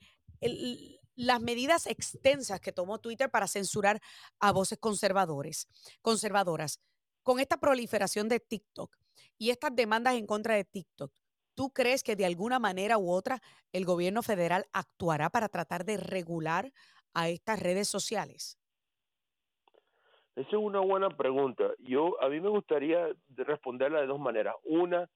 [1.17, 4.01] las medidas extensas que tomó Twitter para censurar
[4.41, 5.69] a voces conservadores,
[6.03, 6.81] conservadoras.
[7.23, 8.95] Con esta proliferación de TikTok
[9.39, 11.13] y estas demandas en contra de TikTok,
[11.55, 13.41] ¿tú crees que de alguna manera u otra
[13.73, 16.73] el gobierno federal actuará para tratar de regular
[17.15, 18.59] a estas redes sociales?
[20.37, 21.65] Esa es una buena pregunta.
[21.79, 24.55] Yo a mí me gustaría responderla de dos maneras.
[24.65, 25.09] Una,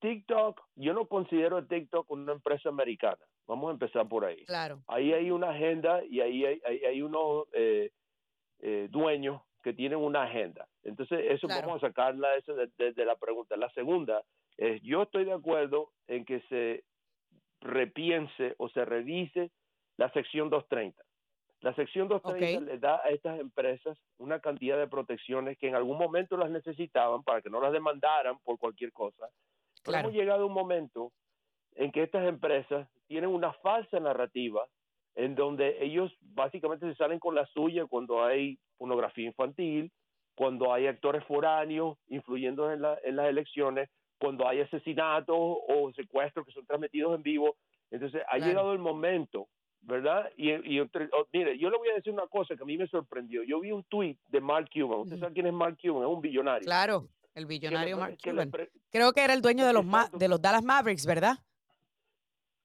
[0.00, 3.24] TikTok, yo no considero a TikTok una empresa americana.
[3.46, 4.44] Vamos a empezar por ahí.
[4.44, 4.82] Claro.
[4.88, 7.90] Ahí hay una agenda y ahí hay, hay, unos eh,
[8.60, 10.68] eh, dueños que tienen una agenda.
[10.82, 13.56] Entonces, eso vamos a sacarla desde de, la pregunta.
[13.56, 14.22] La segunda
[14.56, 16.84] es, yo estoy de acuerdo en que se
[17.60, 19.50] repiense o se revise
[19.96, 21.02] la sección 230.
[21.60, 25.96] La sección 230 le da a estas empresas una cantidad de protecciones que en algún
[25.96, 29.28] momento las necesitaban para que no las demandaran por cualquier cosa.
[29.86, 31.12] Hemos llegado a un momento
[31.74, 34.66] en que estas empresas tienen una falsa narrativa
[35.14, 39.92] en donde ellos básicamente se salen con la suya cuando hay pornografía infantil,
[40.34, 43.90] cuando hay actores foráneos influyendo en, las elecciones,
[44.22, 47.56] cuando hay asesinatos o secuestros que son transmitidos en vivo.
[47.90, 49.48] Entonces ha llegado el momento,
[49.80, 50.30] ¿verdad?
[50.36, 50.86] Y, y oh,
[51.32, 53.42] mire, yo le voy a decir una cosa que a mí me sorprendió.
[53.42, 55.00] Yo vi un tweet de Mark Cuban.
[55.00, 56.04] ¿Usted sabe quién es Mark Cuban?
[56.04, 56.64] Es un billonario.
[56.64, 58.52] Claro, el billonario Mark Cuban.
[58.92, 61.38] Creo que era el dueño de los, de los Dallas Mavericks, ¿verdad?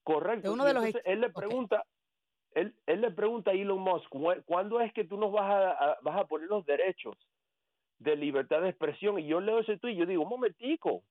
[0.04, 0.52] Correcto.
[0.52, 1.84] uno de los él le pregunta,
[2.52, 4.08] él, él, le pregunta a Elon Musk,
[4.46, 7.16] ¿cuándo es que tú nos vas a, vas a poner los derechos
[7.98, 9.18] de libertad de expresión?
[9.18, 11.02] Y yo leo ese tweet y yo digo, un momentico,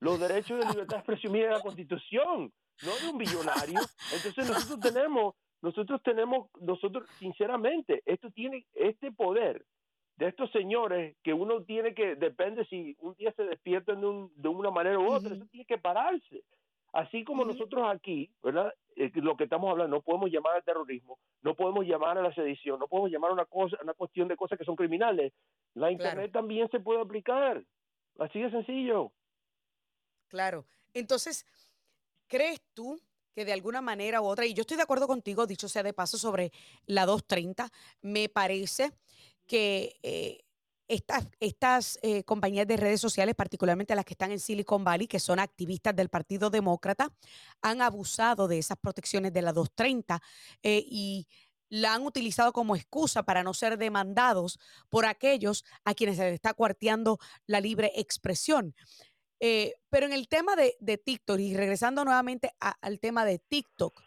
[0.00, 3.80] los derechos de libertad de expresión vienen de la Constitución, no de un billonario.
[4.14, 9.64] Entonces nosotros tenemos, nosotros tenemos, nosotros sinceramente, esto tiene este poder
[10.16, 14.32] de estos señores que uno tiene que, depende si un día se despiertan de, un,
[14.36, 16.42] de una manera u otra, eso tiene que pararse.
[16.92, 18.74] Así como nosotros aquí, ¿verdad?
[18.96, 22.34] Eh, lo que estamos hablando, no podemos llamar al terrorismo, no podemos llamar a la
[22.34, 25.32] sedición, no podemos llamar a una cosa, una cuestión de cosas que son criminales.
[25.74, 27.62] La internet también se puede aplicar.
[28.18, 29.12] Así de sencillo.
[30.30, 30.64] Claro.
[30.94, 31.44] Entonces,
[32.28, 33.00] ¿crees tú
[33.34, 35.92] que de alguna manera u otra, y yo estoy de acuerdo contigo, dicho sea de
[35.92, 36.52] paso, sobre
[36.86, 37.70] la 230,
[38.02, 38.92] me parece
[39.46, 40.40] que eh,
[40.88, 45.20] estas, estas eh, compañías de redes sociales, particularmente las que están en Silicon Valley, que
[45.20, 47.12] son activistas del Partido Demócrata,
[47.62, 50.20] han abusado de esas protecciones de la 230
[50.62, 51.28] eh, y
[51.68, 56.34] la han utilizado como excusa para no ser demandados por aquellos a quienes se les
[56.34, 58.74] está cuarteando la libre expresión.
[59.40, 63.98] Eh, pero en el tema de, TikTok, y regresando nuevamente al tema de TikTok,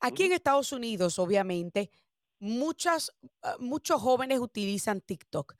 [0.00, 1.90] aquí en Estados Unidos, obviamente,
[2.38, 5.54] muchas, ah, muchos jóvenes utilizan TikTok.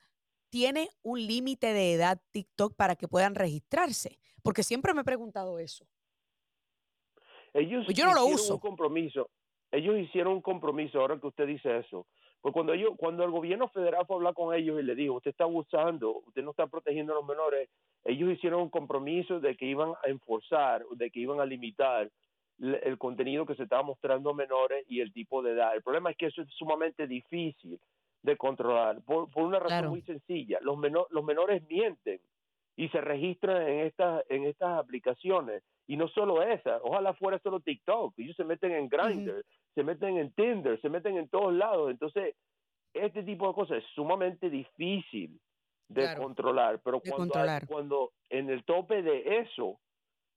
[0.49, 4.17] ¿Tiene un límite de edad TikTok para que puedan registrarse?
[4.41, 5.85] Porque siempre me he preguntado eso.
[7.53, 8.55] Ellos pues yo no lo uso.
[8.55, 9.29] Un compromiso.
[9.71, 12.07] Ellos hicieron un compromiso, ahora que usted dice eso.
[12.45, 15.15] Pues cuando ellos, cuando el gobierno federal fue a hablar con ellos y le dijo,
[15.15, 17.69] usted está abusando, usted no está protegiendo a los menores,
[18.03, 22.07] ellos hicieron un compromiso de que iban a enforzar, de que iban a limitar
[22.59, 25.73] el contenido que se estaba mostrando a menores y el tipo de edad.
[25.73, 27.79] El problema es que eso es sumamente difícil
[28.21, 30.59] de controlar por, una razón muy sencilla.
[30.61, 30.77] Los,
[31.09, 32.19] los menores mienten
[32.75, 37.59] y se registran en estas en estas aplicaciones y no solo esa, ojalá fuera solo
[37.59, 41.91] TikTok, ellos se meten en Grindr, se meten en Tinder, se meten en todos lados,
[41.91, 42.35] entonces
[42.93, 45.39] este tipo de cosas es sumamente difícil
[45.87, 47.35] de controlar, pero cuando,
[47.67, 49.79] cuando en el tope de eso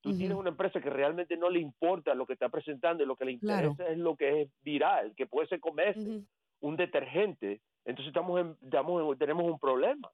[0.01, 3.15] tú tienes una empresa que realmente no le importa lo que está presentando y lo
[3.15, 6.21] que le interesa es lo que es viral, que puede ser comerse,
[6.61, 10.11] un detergente, entonces estamos, en, tenemos un problema.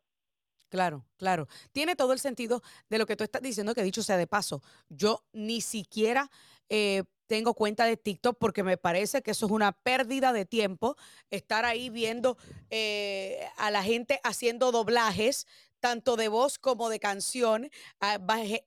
[0.75, 1.47] Claro, claro.
[1.71, 4.61] Tiene todo el sentido de lo que tú estás diciendo, que dicho sea de paso,
[4.89, 6.29] yo ni siquiera
[6.67, 10.97] eh, tengo cuenta de TikTok porque me parece que eso es una pérdida de tiempo,
[11.29, 12.37] estar ahí viendo
[12.71, 15.47] eh, a la gente haciendo doblajes
[15.85, 17.69] tanto de voz como de canción,
[17.99, 18.17] ah,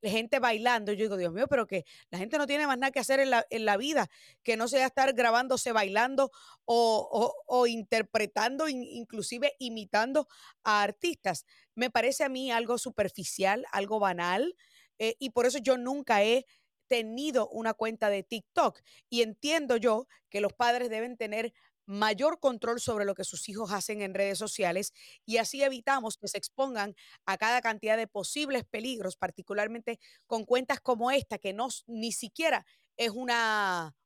[0.05, 0.93] gente bailando.
[0.93, 3.31] Yo digo, Dios mío, pero que la gente no tiene más nada que hacer en
[3.31, 4.09] la, en la vida
[4.45, 6.31] que no sea estar grabándose bailando
[6.65, 10.29] o, interpretando, inclusive imitando
[10.63, 11.45] a artistas.
[11.75, 14.55] Me parece a mí algo superficial, algo banal,
[15.01, 16.47] eh, y por eso yo nunca he
[16.87, 18.81] tenido una cuenta de TikTok.
[19.11, 21.53] Y entiendo yo que los padres deben tener
[21.89, 24.93] mayor control sobre lo que sus hijos hacen en redes sociales
[25.25, 30.81] y así evitamos que se expongan a cada cantidad de posibles peligros, particularmente con cuentas
[30.81, 33.97] como esta, que no ni siquiera es una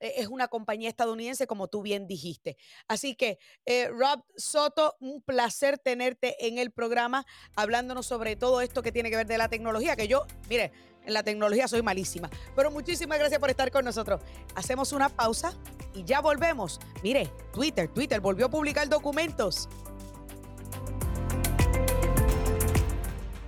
[0.00, 2.56] e, es una compañía estadounidense, como tú bien dijiste.
[2.88, 8.82] Así que, eh, Rob Soto, un placer tenerte en el programa, hablándonos sobre todo esto
[8.82, 10.72] que tiene que ver de la tecnología, que yo, mire,
[11.04, 12.30] en la tecnología soy malísima.
[12.54, 14.20] Pero muchísimas gracias por estar con nosotros.
[14.54, 15.54] Hacemos una pausa
[15.94, 16.80] y ya volvemos.
[17.02, 19.68] Mire, Twitter, Twitter volvió a publicar documentos.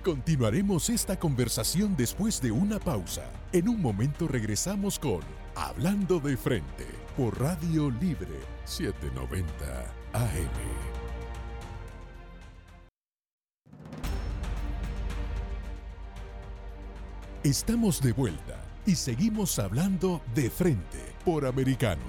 [0.03, 3.23] Continuaremos esta conversación después de una pausa.
[3.53, 5.21] En un momento regresamos con
[5.55, 6.85] Hablando de Frente
[7.15, 9.45] por Radio Libre 790
[10.13, 11.02] AM.
[17.43, 22.01] Estamos de vuelta y seguimos hablando de frente por americano.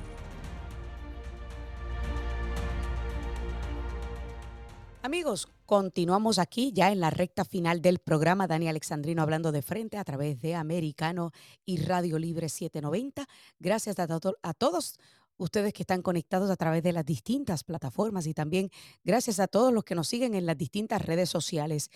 [5.02, 8.46] Amigos, continuamos aquí ya en la recta final del programa.
[8.46, 11.32] Dani Alexandrino hablando de frente a través de Americano
[11.64, 13.26] y Radio Libre 790.
[13.58, 14.06] Gracias a,
[14.42, 15.00] a todos
[15.36, 18.70] ustedes que están conectados a través de las distintas plataformas y también
[19.02, 21.90] gracias a todos los que nos siguen en las distintas redes sociales,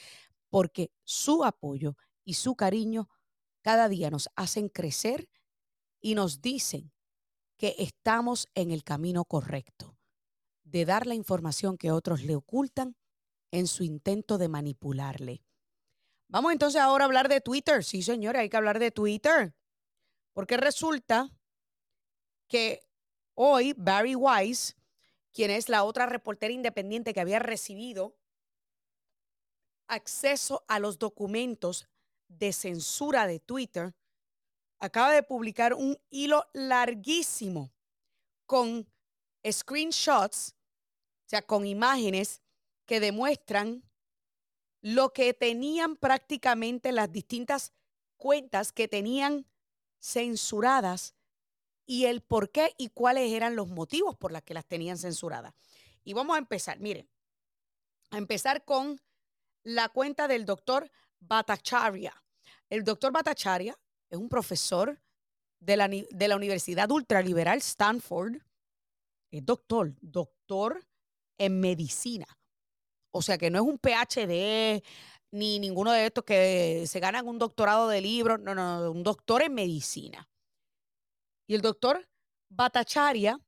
[0.51, 3.09] porque su apoyo y su cariño
[3.69, 5.29] cada día nos hacen crecer
[6.01, 6.91] y nos dicen
[7.59, 9.99] que estamos en el camino correcto,
[10.63, 12.97] de dar la información que otros le ocultan
[13.51, 15.45] en su intento de manipularle.
[16.29, 17.85] Vamos entonces ahora a hablar de Twitter.
[17.85, 19.55] Sí, señora, hay que hablar de Twitter.
[20.33, 21.29] Porque resulta
[22.49, 22.81] que
[23.35, 24.79] hoy Barry Weiss,
[25.31, 28.17] quien es la otra reportera independiente que había recibido
[29.89, 31.87] acceso a los documentos
[32.29, 33.95] de censura de Twitter,
[34.79, 37.73] acaba de publicar un hilo larguísimo
[38.47, 38.87] con
[39.49, 40.55] screenshots,
[41.27, 42.43] o sea, con imágenes
[42.87, 43.83] que demuestran
[44.81, 47.73] lo que tenían prácticamente las distintas
[48.17, 49.47] cuentas que tenían
[49.99, 51.15] censuradas
[51.85, 55.55] y el por qué y cuáles eran los motivos por los que las tenían censuradas.
[56.05, 57.09] Y vamos a empezar, miren,
[58.11, 59.01] a empezar con
[59.63, 60.91] la cuenta del doctor
[61.21, 62.13] Bhattacharya.
[62.71, 63.77] El doctor Bhattacharya
[64.11, 65.01] es un profesor
[65.61, 68.37] de la, de la Universidad Ultraliberal Stanford.
[69.31, 70.87] Es doctor, doctor
[71.39, 72.27] en medicina.
[73.11, 74.83] O sea que no es un PhD
[75.31, 78.41] ni ninguno de estos que se ganan un doctorado de libros.
[78.41, 80.29] No, no, no, un doctor en medicina.
[81.47, 82.09] Y el doctor
[82.51, 83.41] Bhattacharya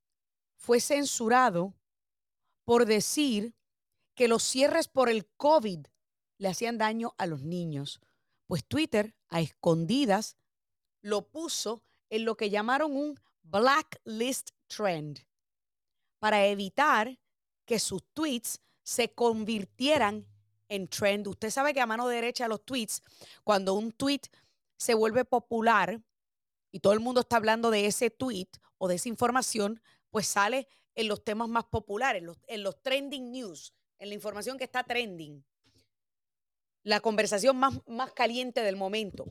[0.56, 1.74] fue censurado
[2.64, 3.54] por decir
[4.14, 5.86] que los cierres por el COVID
[6.40, 8.00] le hacían daño a los niños.
[8.46, 10.38] Pues Twitter, a escondidas,
[11.02, 15.20] lo puso en lo que llamaron un blacklist trend
[16.18, 17.18] para evitar
[17.66, 20.26] que sus tweets se convirtieran
[20.68, 21.28] en trend.
[21.28, 23.02] Usted sabe que a mano derecha los tweets,
[23.44, 24.22] cuando un tweet
[24.78, 26.00] se vuelve popular
[26.72, 30.68] y todo el mundo está hablando de ese tweet o de esa información, pues sale
[30.94, 34.64] en los temas más populares, en los, en los trending news, en la información que
[34.64, 35.44] está trending,
[36.82, 39.26] la conversación más, más caliente del momento.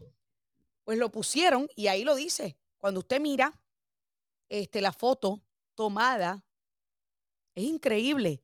[0.83, 2.57] Pues lo pusieron y ahí lo dice.
[2.77, 3.59] Cuando usted mira
[4.47, 5.41] este, la foto
[5.75, 6.43] tomada,
[7.55, 8.41] es increíble.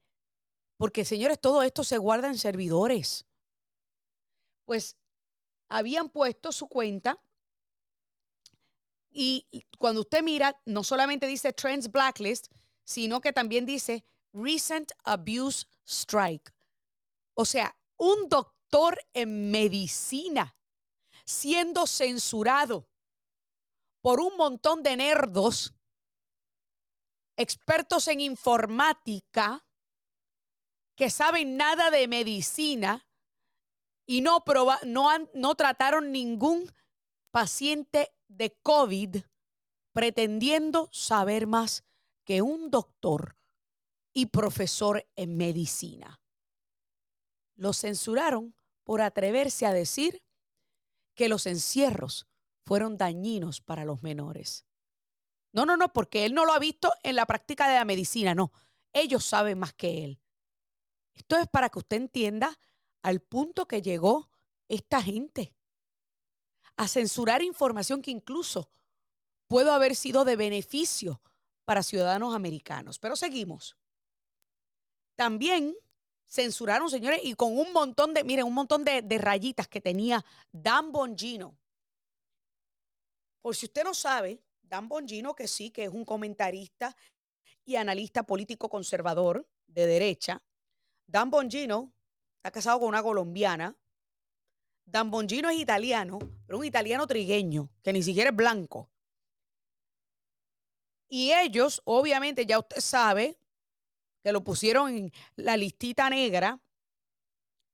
[0.77, 3.25] Porque, señores, todo esto se guarda en servidores.
[4.65, 4.97] Pues
[5.69, 7.19] habían puesto su cuenta
[9.17, 9.47] y
[9.77, 12.47] cuando usted mira, no solamente dice Trends Blacklist,
[12.83, 14.03] sino que también dice
[14.33, 16.53] Recent Abuse Strike.
[17.33, 18.54] O sea, un doctor
[19.13, 20.55] en medicina
[21.25, 22.87] siendo censurado
[24.01, 25.73] por un montón de nerdos,
[27.37, 29.65] expertos en informática,
[30.95, 33.07] que saben nada de medicina
[34.05, 34.43] y no,
[34.83, 36.71] no, han, no trataron ningún
[37.31, 39.17] paciente de COVID
[39.93, 41.83] pretendiendo saber más
[42.23, 43.37] que un doctor
[44.13, 46.21] y profesor en medicina.
[47.55, 50.23] Lo censuraron por atreverse a decir
[51.15, 52.27] que los encierros
[52.65, 54.65] fueron dañinos para los menores.
[55.53, 58.35] No, no, no, porque él no lo ha visto en la práctica de la medicina,
[58.35, 58.51] no.
[58.91, 60.21] Ellos saben más que él.
[61.13, 62.59] Esto es para que usted entienda
[63.01, 64.29] al punto que llegó
[64.67, 65.55] esta gente
[66.75, 68.69] a censurar información que incluso
[69.47, 71.21] puede haber sido de beneficio
[71.63, 72.99] para ciudadanos americanos.
[72.99, 73.77] Pero seguimos.
[75.15, 75.75] También
[76.27, 80.23] censuraron, señores, y con un montón de, miren, un montón de, de rayitas que tenía
[80.51, 81.57] Dan Bongino.
[83.41, 86.95] Por si usted no sabe, Dan Bongino, que sí, que es un comentarista
[87.63, 90.41] y analista político conservador de derecha,
[91.07, 91.93] Dan Bongino
[92.37, 93.75] está casado con una colombiana.
[94.85, 98.89] Dan Bongino es italiano, pero un italiano trigueño, que ni siquiera es blanco.
[101.07, 103.37] Y ellos, obviamente, ya usted sabe
[104.25, 106.59] que lo pusieron en la listita negra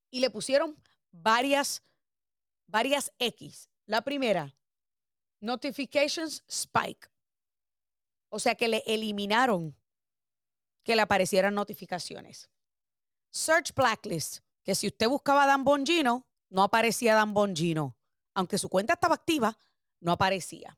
[0.10, 0.76] y le pusieron
[1.10, 1.82] varias,
[2.68, 3.70] varias X.
[3.86, 4.54] La primera,
[5.40, 7.10] notifications spike.
[8.28, 9.78] O sea que le eliminaron
[10.84, 12.50] que le aparecieran notificaciones.
[13.30, 17.96] Search Blacklist, que si usted buscaba Dan Bongino, no aparecía Dan Bongino.
[18.34, 19.58] Aunque su cuenta estaba activa,
[20.02, 20.78] no aparecía.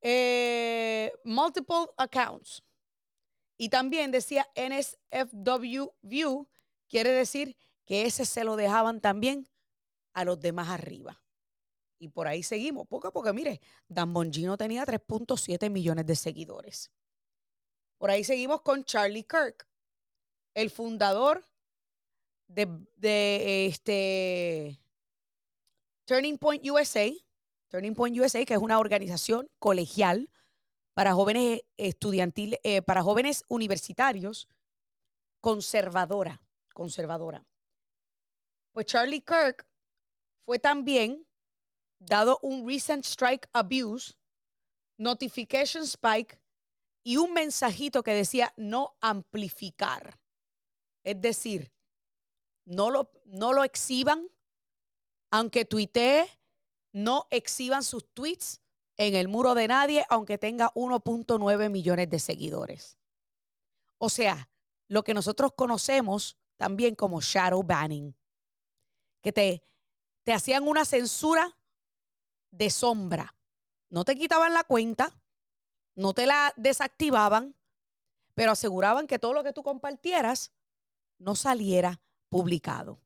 [0.00, 2.62] Eh, multiple accounts.
[3.60, 6.48] Y también decía NSFW View,
[6.88, 9.46] quiere decir que ese se lo dejaban también
[10.14, 11.22] a los demás arriba.
[11.98, 13.30] Y por ahí seguimos, poco a poco.
[13.34, 16.90] Mire, Dan Bongino tenía 3.7 millones de seguidores.
[17.98, 19.68] Por ahí seguimos con Charlie Kirk
[20.54, 21.44] el fundador
[22.48, 24.80] de, este
[26.06, 27.10] Turning Point USA,
[27.68, 30.30] Turning Point USA, que es una organización colegial
[30.94, 34.48] para jóvenes estudiantiles, eh, para jóvenes universitarios,
[35.40, 36.42] conservadora,
[36.74, 37.44] conservadora.
[38.72, 39.66] Pues Charlie Kirk
[40.44, 41.26] fue también
[41.98, 44.14] dado un recent strike abuse,
[44.98, 46.40] notification spike
[47.02, 50.18] y un mensajito que decía no amplificar.
[51.02, 51.72] Es decir,
[52.64, 54.28] no lo, no lo exhiban,
[55.30, 56.28] aunque tuitee,
[56.92, 58.59] no exhiban sus tweets
[59.00, 62.98] en el muro de nadie, aunque tenga 1.9 millones de seguidores.
[63.96, 64.50] O sea,
[64.88, 68.14] lo que nosotros conocemos también como shadow banning,
[69.22, 69.62] que te,
[70.22, 71.56] te hacían una censura
[72.50, 73.34] de sombra.
[73.88, 75.18] No te quitaban la cuenta,
[75.94, 77.56] no te la desactivaban,
[78.34, 80.52] pero aseguraban que todo lo que tú compartieras
[81.16, 83.00] no saliera publicado.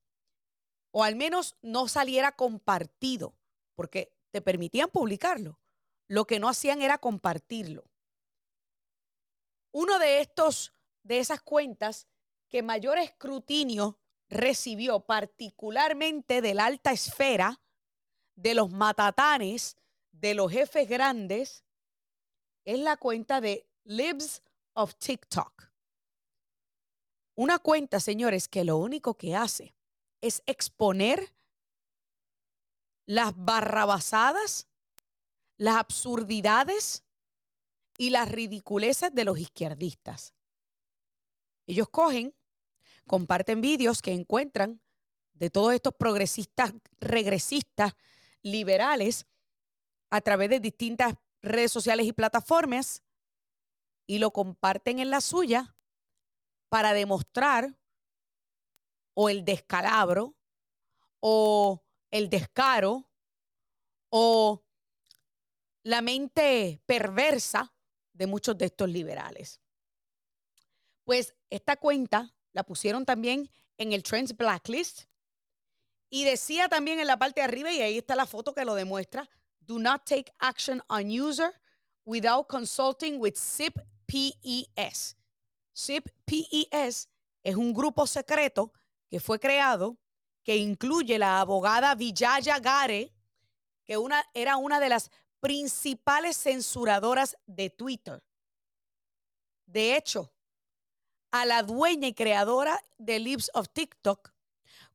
[0.91, 3.37] O al menos no saliera compartido,
[3.77, 5.61] porque te permitían publicarlo.
[6.09, 7.85] Lo que no hacían era compartirlo.
[9.73, 12.07] Uno de estos, de esas cuentas
[12.49, 13.99] que mayor escrutinio
[14.29, 17.61] recibió, particularmente de la alta esfera,
[18.37, 19.77] de los matatanes,
[20.13, 21.65] de los jefes grandes,
[22.65, 24.43] es la cuenta de Libs
[24.75, 25.71] of TikTok.
[27.37, 29.75] Una cuenta, señores, que lo único que hace
[30.21, 31.35] es exponer
[33.07, 34.69] las barrabasadas
[35.57, 37.05] las absurdidades
[37.97, 40.35] y las ridiculeces de los izquierdistas.
[41.67, 42.35] Ellos cogen,
[43.07, 44.81] comparten vídeos que encuentran
[45.35, 47.95] de todos estos progresistas, regresistas,
[48.43, 49.27] liberales,
[50.11, 53.03] a través de distintas redes sociales y plataformas,
[54.07, 55.77] y lo comparten en la suya
[56.69, 57.79] para demostrar
[59.15, 60.37] o el descalabro
[61.21, 63.09] o el descaro
[64.11, 64.64] o
[65.85, 67.73] la mente perversa
[68.13, 69.61] de muchos de estos liberales.
[71.05, 75.03] Pues esta cuenta la pusieron también en el Trends Blacklist
[76.09, 78.75] y decía también en la parte de arriba, y ahí está la foto que lo
[78.75, 79.29] demuestra,
[79.61, 81.53] do not take action on user
[82.05, 85.17] without consulting with SIP PES.
[86.25, 87.09] PES
[87.43, 88.73] es un grupo secreto
[89.11, 89.99] que fue creado
[90.43, 93.13] que incluye la abogada Vijaya Gare,
[93.85, 95.11] que una, era una de las
[95.45, 98.25] principales censuradoras de Twitter.
[99.67, 100.33] De hecho,
[101.33, 104.33] a la dueña y creadora de Lips of TikTok,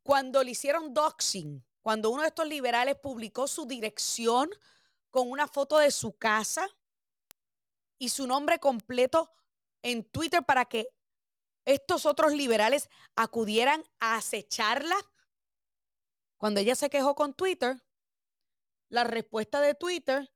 [0.01, 4.49] cuando le hicieron doxing, cuando uno de estos liberales publicó su dirección
[5.11, 6.67] con una foto de su casa
[7.99, 9.31] y su nombre completo
[9.83, 10.87] en Twitter para que
[11.63, 14.97] estos otros liberales acudieran a acecharla,
[16.39, 17.83] cuando ella se quejó con Twitter,
[18.89, 20.27] la respuesta de Twitter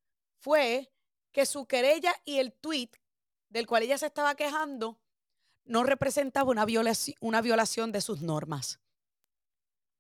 [0.44, 0.92] fue
[1.32, 2.92] que su querella y el tweet
[3.50, 5.00] del cual ella se estaba quejando
[5.64, 8.82] no representaba una violación, una violación de sus normas.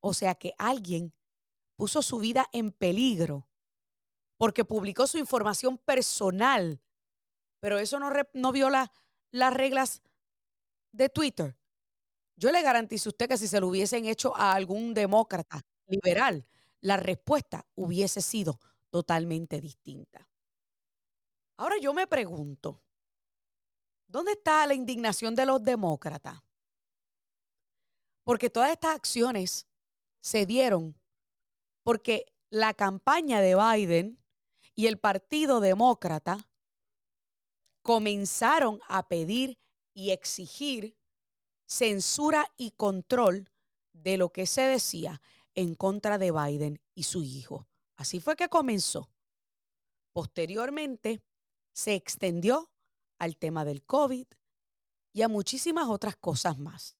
[0.01, 1.13] O sea que alguien
[1.77, 3.47] puso su vida en peligro
[4.37, 6.81] porque publicó su información personal,
[7.61, 8.91] pero eso no, no viola
[9.31, 10.01] las reglas
[10.91, 11.57] de Twitter.
[12.35, 16.45] Yo le garantizo a usted que si se lo hubiesen hecho a algún demócrata liberal,
[16.81, 20.27] la respuesta hubiese sido totalmente distinta.
[21.57, 22.81] Ahora yo me pregunto,
[24.07, 26.41] ¿dónde está la indignación de los demócratas?
[28.23, 29.67] Porque todas estas acciones
[30.21, 30.95] se dieron
[31.83, 34.17] porque la campaña de Biden
[34.75, 36.47] y el Partido Demócrata
[37.81, 39.59] comenzaron a pedir
[39.93, 40.97] y exigir
[41.65, 43.49] censura y control
[43.91, 45.21] de lo que se decía
[45.55, 47.67] en contra de Biden y su hijo.
[47.95, 49.09] Así fue que comenzó.
[50.13, 51.21] Posteriormente,
[51.73, 52.71] se extendió
[53.17, 54.27] al tema del COVID
[55.11, 56.97] y a muchísimas otras cosas más.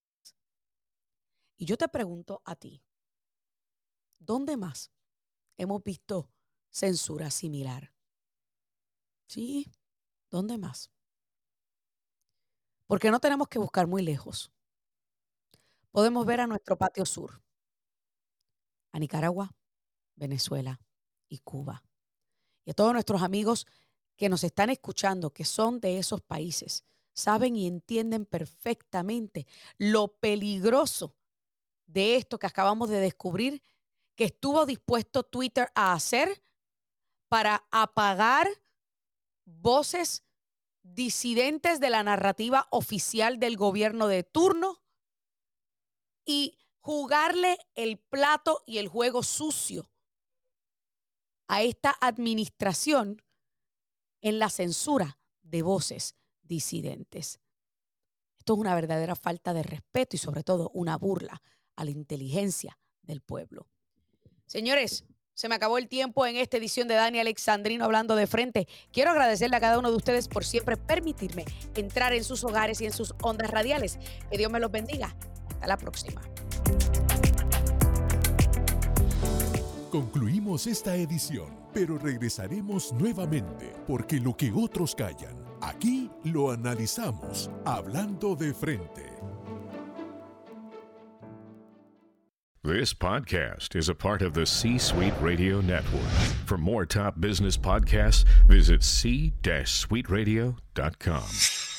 [1.58, 2.84] Y yo te pregunto a ti,
[4.20, 4.92] ¿dónde más
[5.58, 6.30] hemos visto
[6.70, 7.94] censura similar?
[9.28, 9.72] Sí,
[10.30, 10.92] ¿dónde más?
[12.88, 14.52] Porque no tenemos que buscar muy lejos.
[15.92, 17.42] Podemos ver a nuestro patio sur,
[18.92, 19.56] a Nicaragua,
[20.16, 20.80] Venezuela
[21.30, 21.84] y Cuba.
[22.66, 23.66] Y a todos nuestros amigos
[24.16, 26.84] que nos están escuchando, que son de esos países,
[27.14, 29.46] saben y entienden perfectamente
[29.78, 31.16] lo peligroso
[31.86, 33.64] de esto que acabamos de descubrir,
[34.16, 36.44] que estuvo dispuesto Twitter a hacer
[37.28, 38.48] para apagar
[39.46, 40.24] voces
[40.84, 44.82] disidentes de la narrativa oficial del gobierno de turno
[46.26, 49.90] y jugarle el plato y el juego sucio
[51.48, 53.22] a esta administración
[54.24, 57.40] en la censura de voces disidentes.
[58.40, 61.42] Esto es una verdadera falta de respeto y sobre todo una burla
[61.76, 63.68] a la inteligencia del pueblo.
[64.48, 68.68] Señores, se me acabó el tiempo en esta edición de Dani Alexandrino hablando de frente.
[68.92, 71.46] Quiero agradecerle a cada uno de ustedes por siempre permitirme
[71.76, 74.00] entrar en sus hogares y en sus ondas radiales.
[74.30, 75.16] Que Dios me los bendiga.
[75.50, 76.22] Hasta la próxima.
[79.94, 88.36] Concluimos esta edición, pero regresaremos nuevamente porque lo que otros callan, aquí lo analizamos hablando
[88.36, 89.06] de frente.
[92.64, 96.10] This podcast is a part of the C Suite Radio Network.
[96.48, 101.73] For more top business podcasts, visit c-suiteradio.com.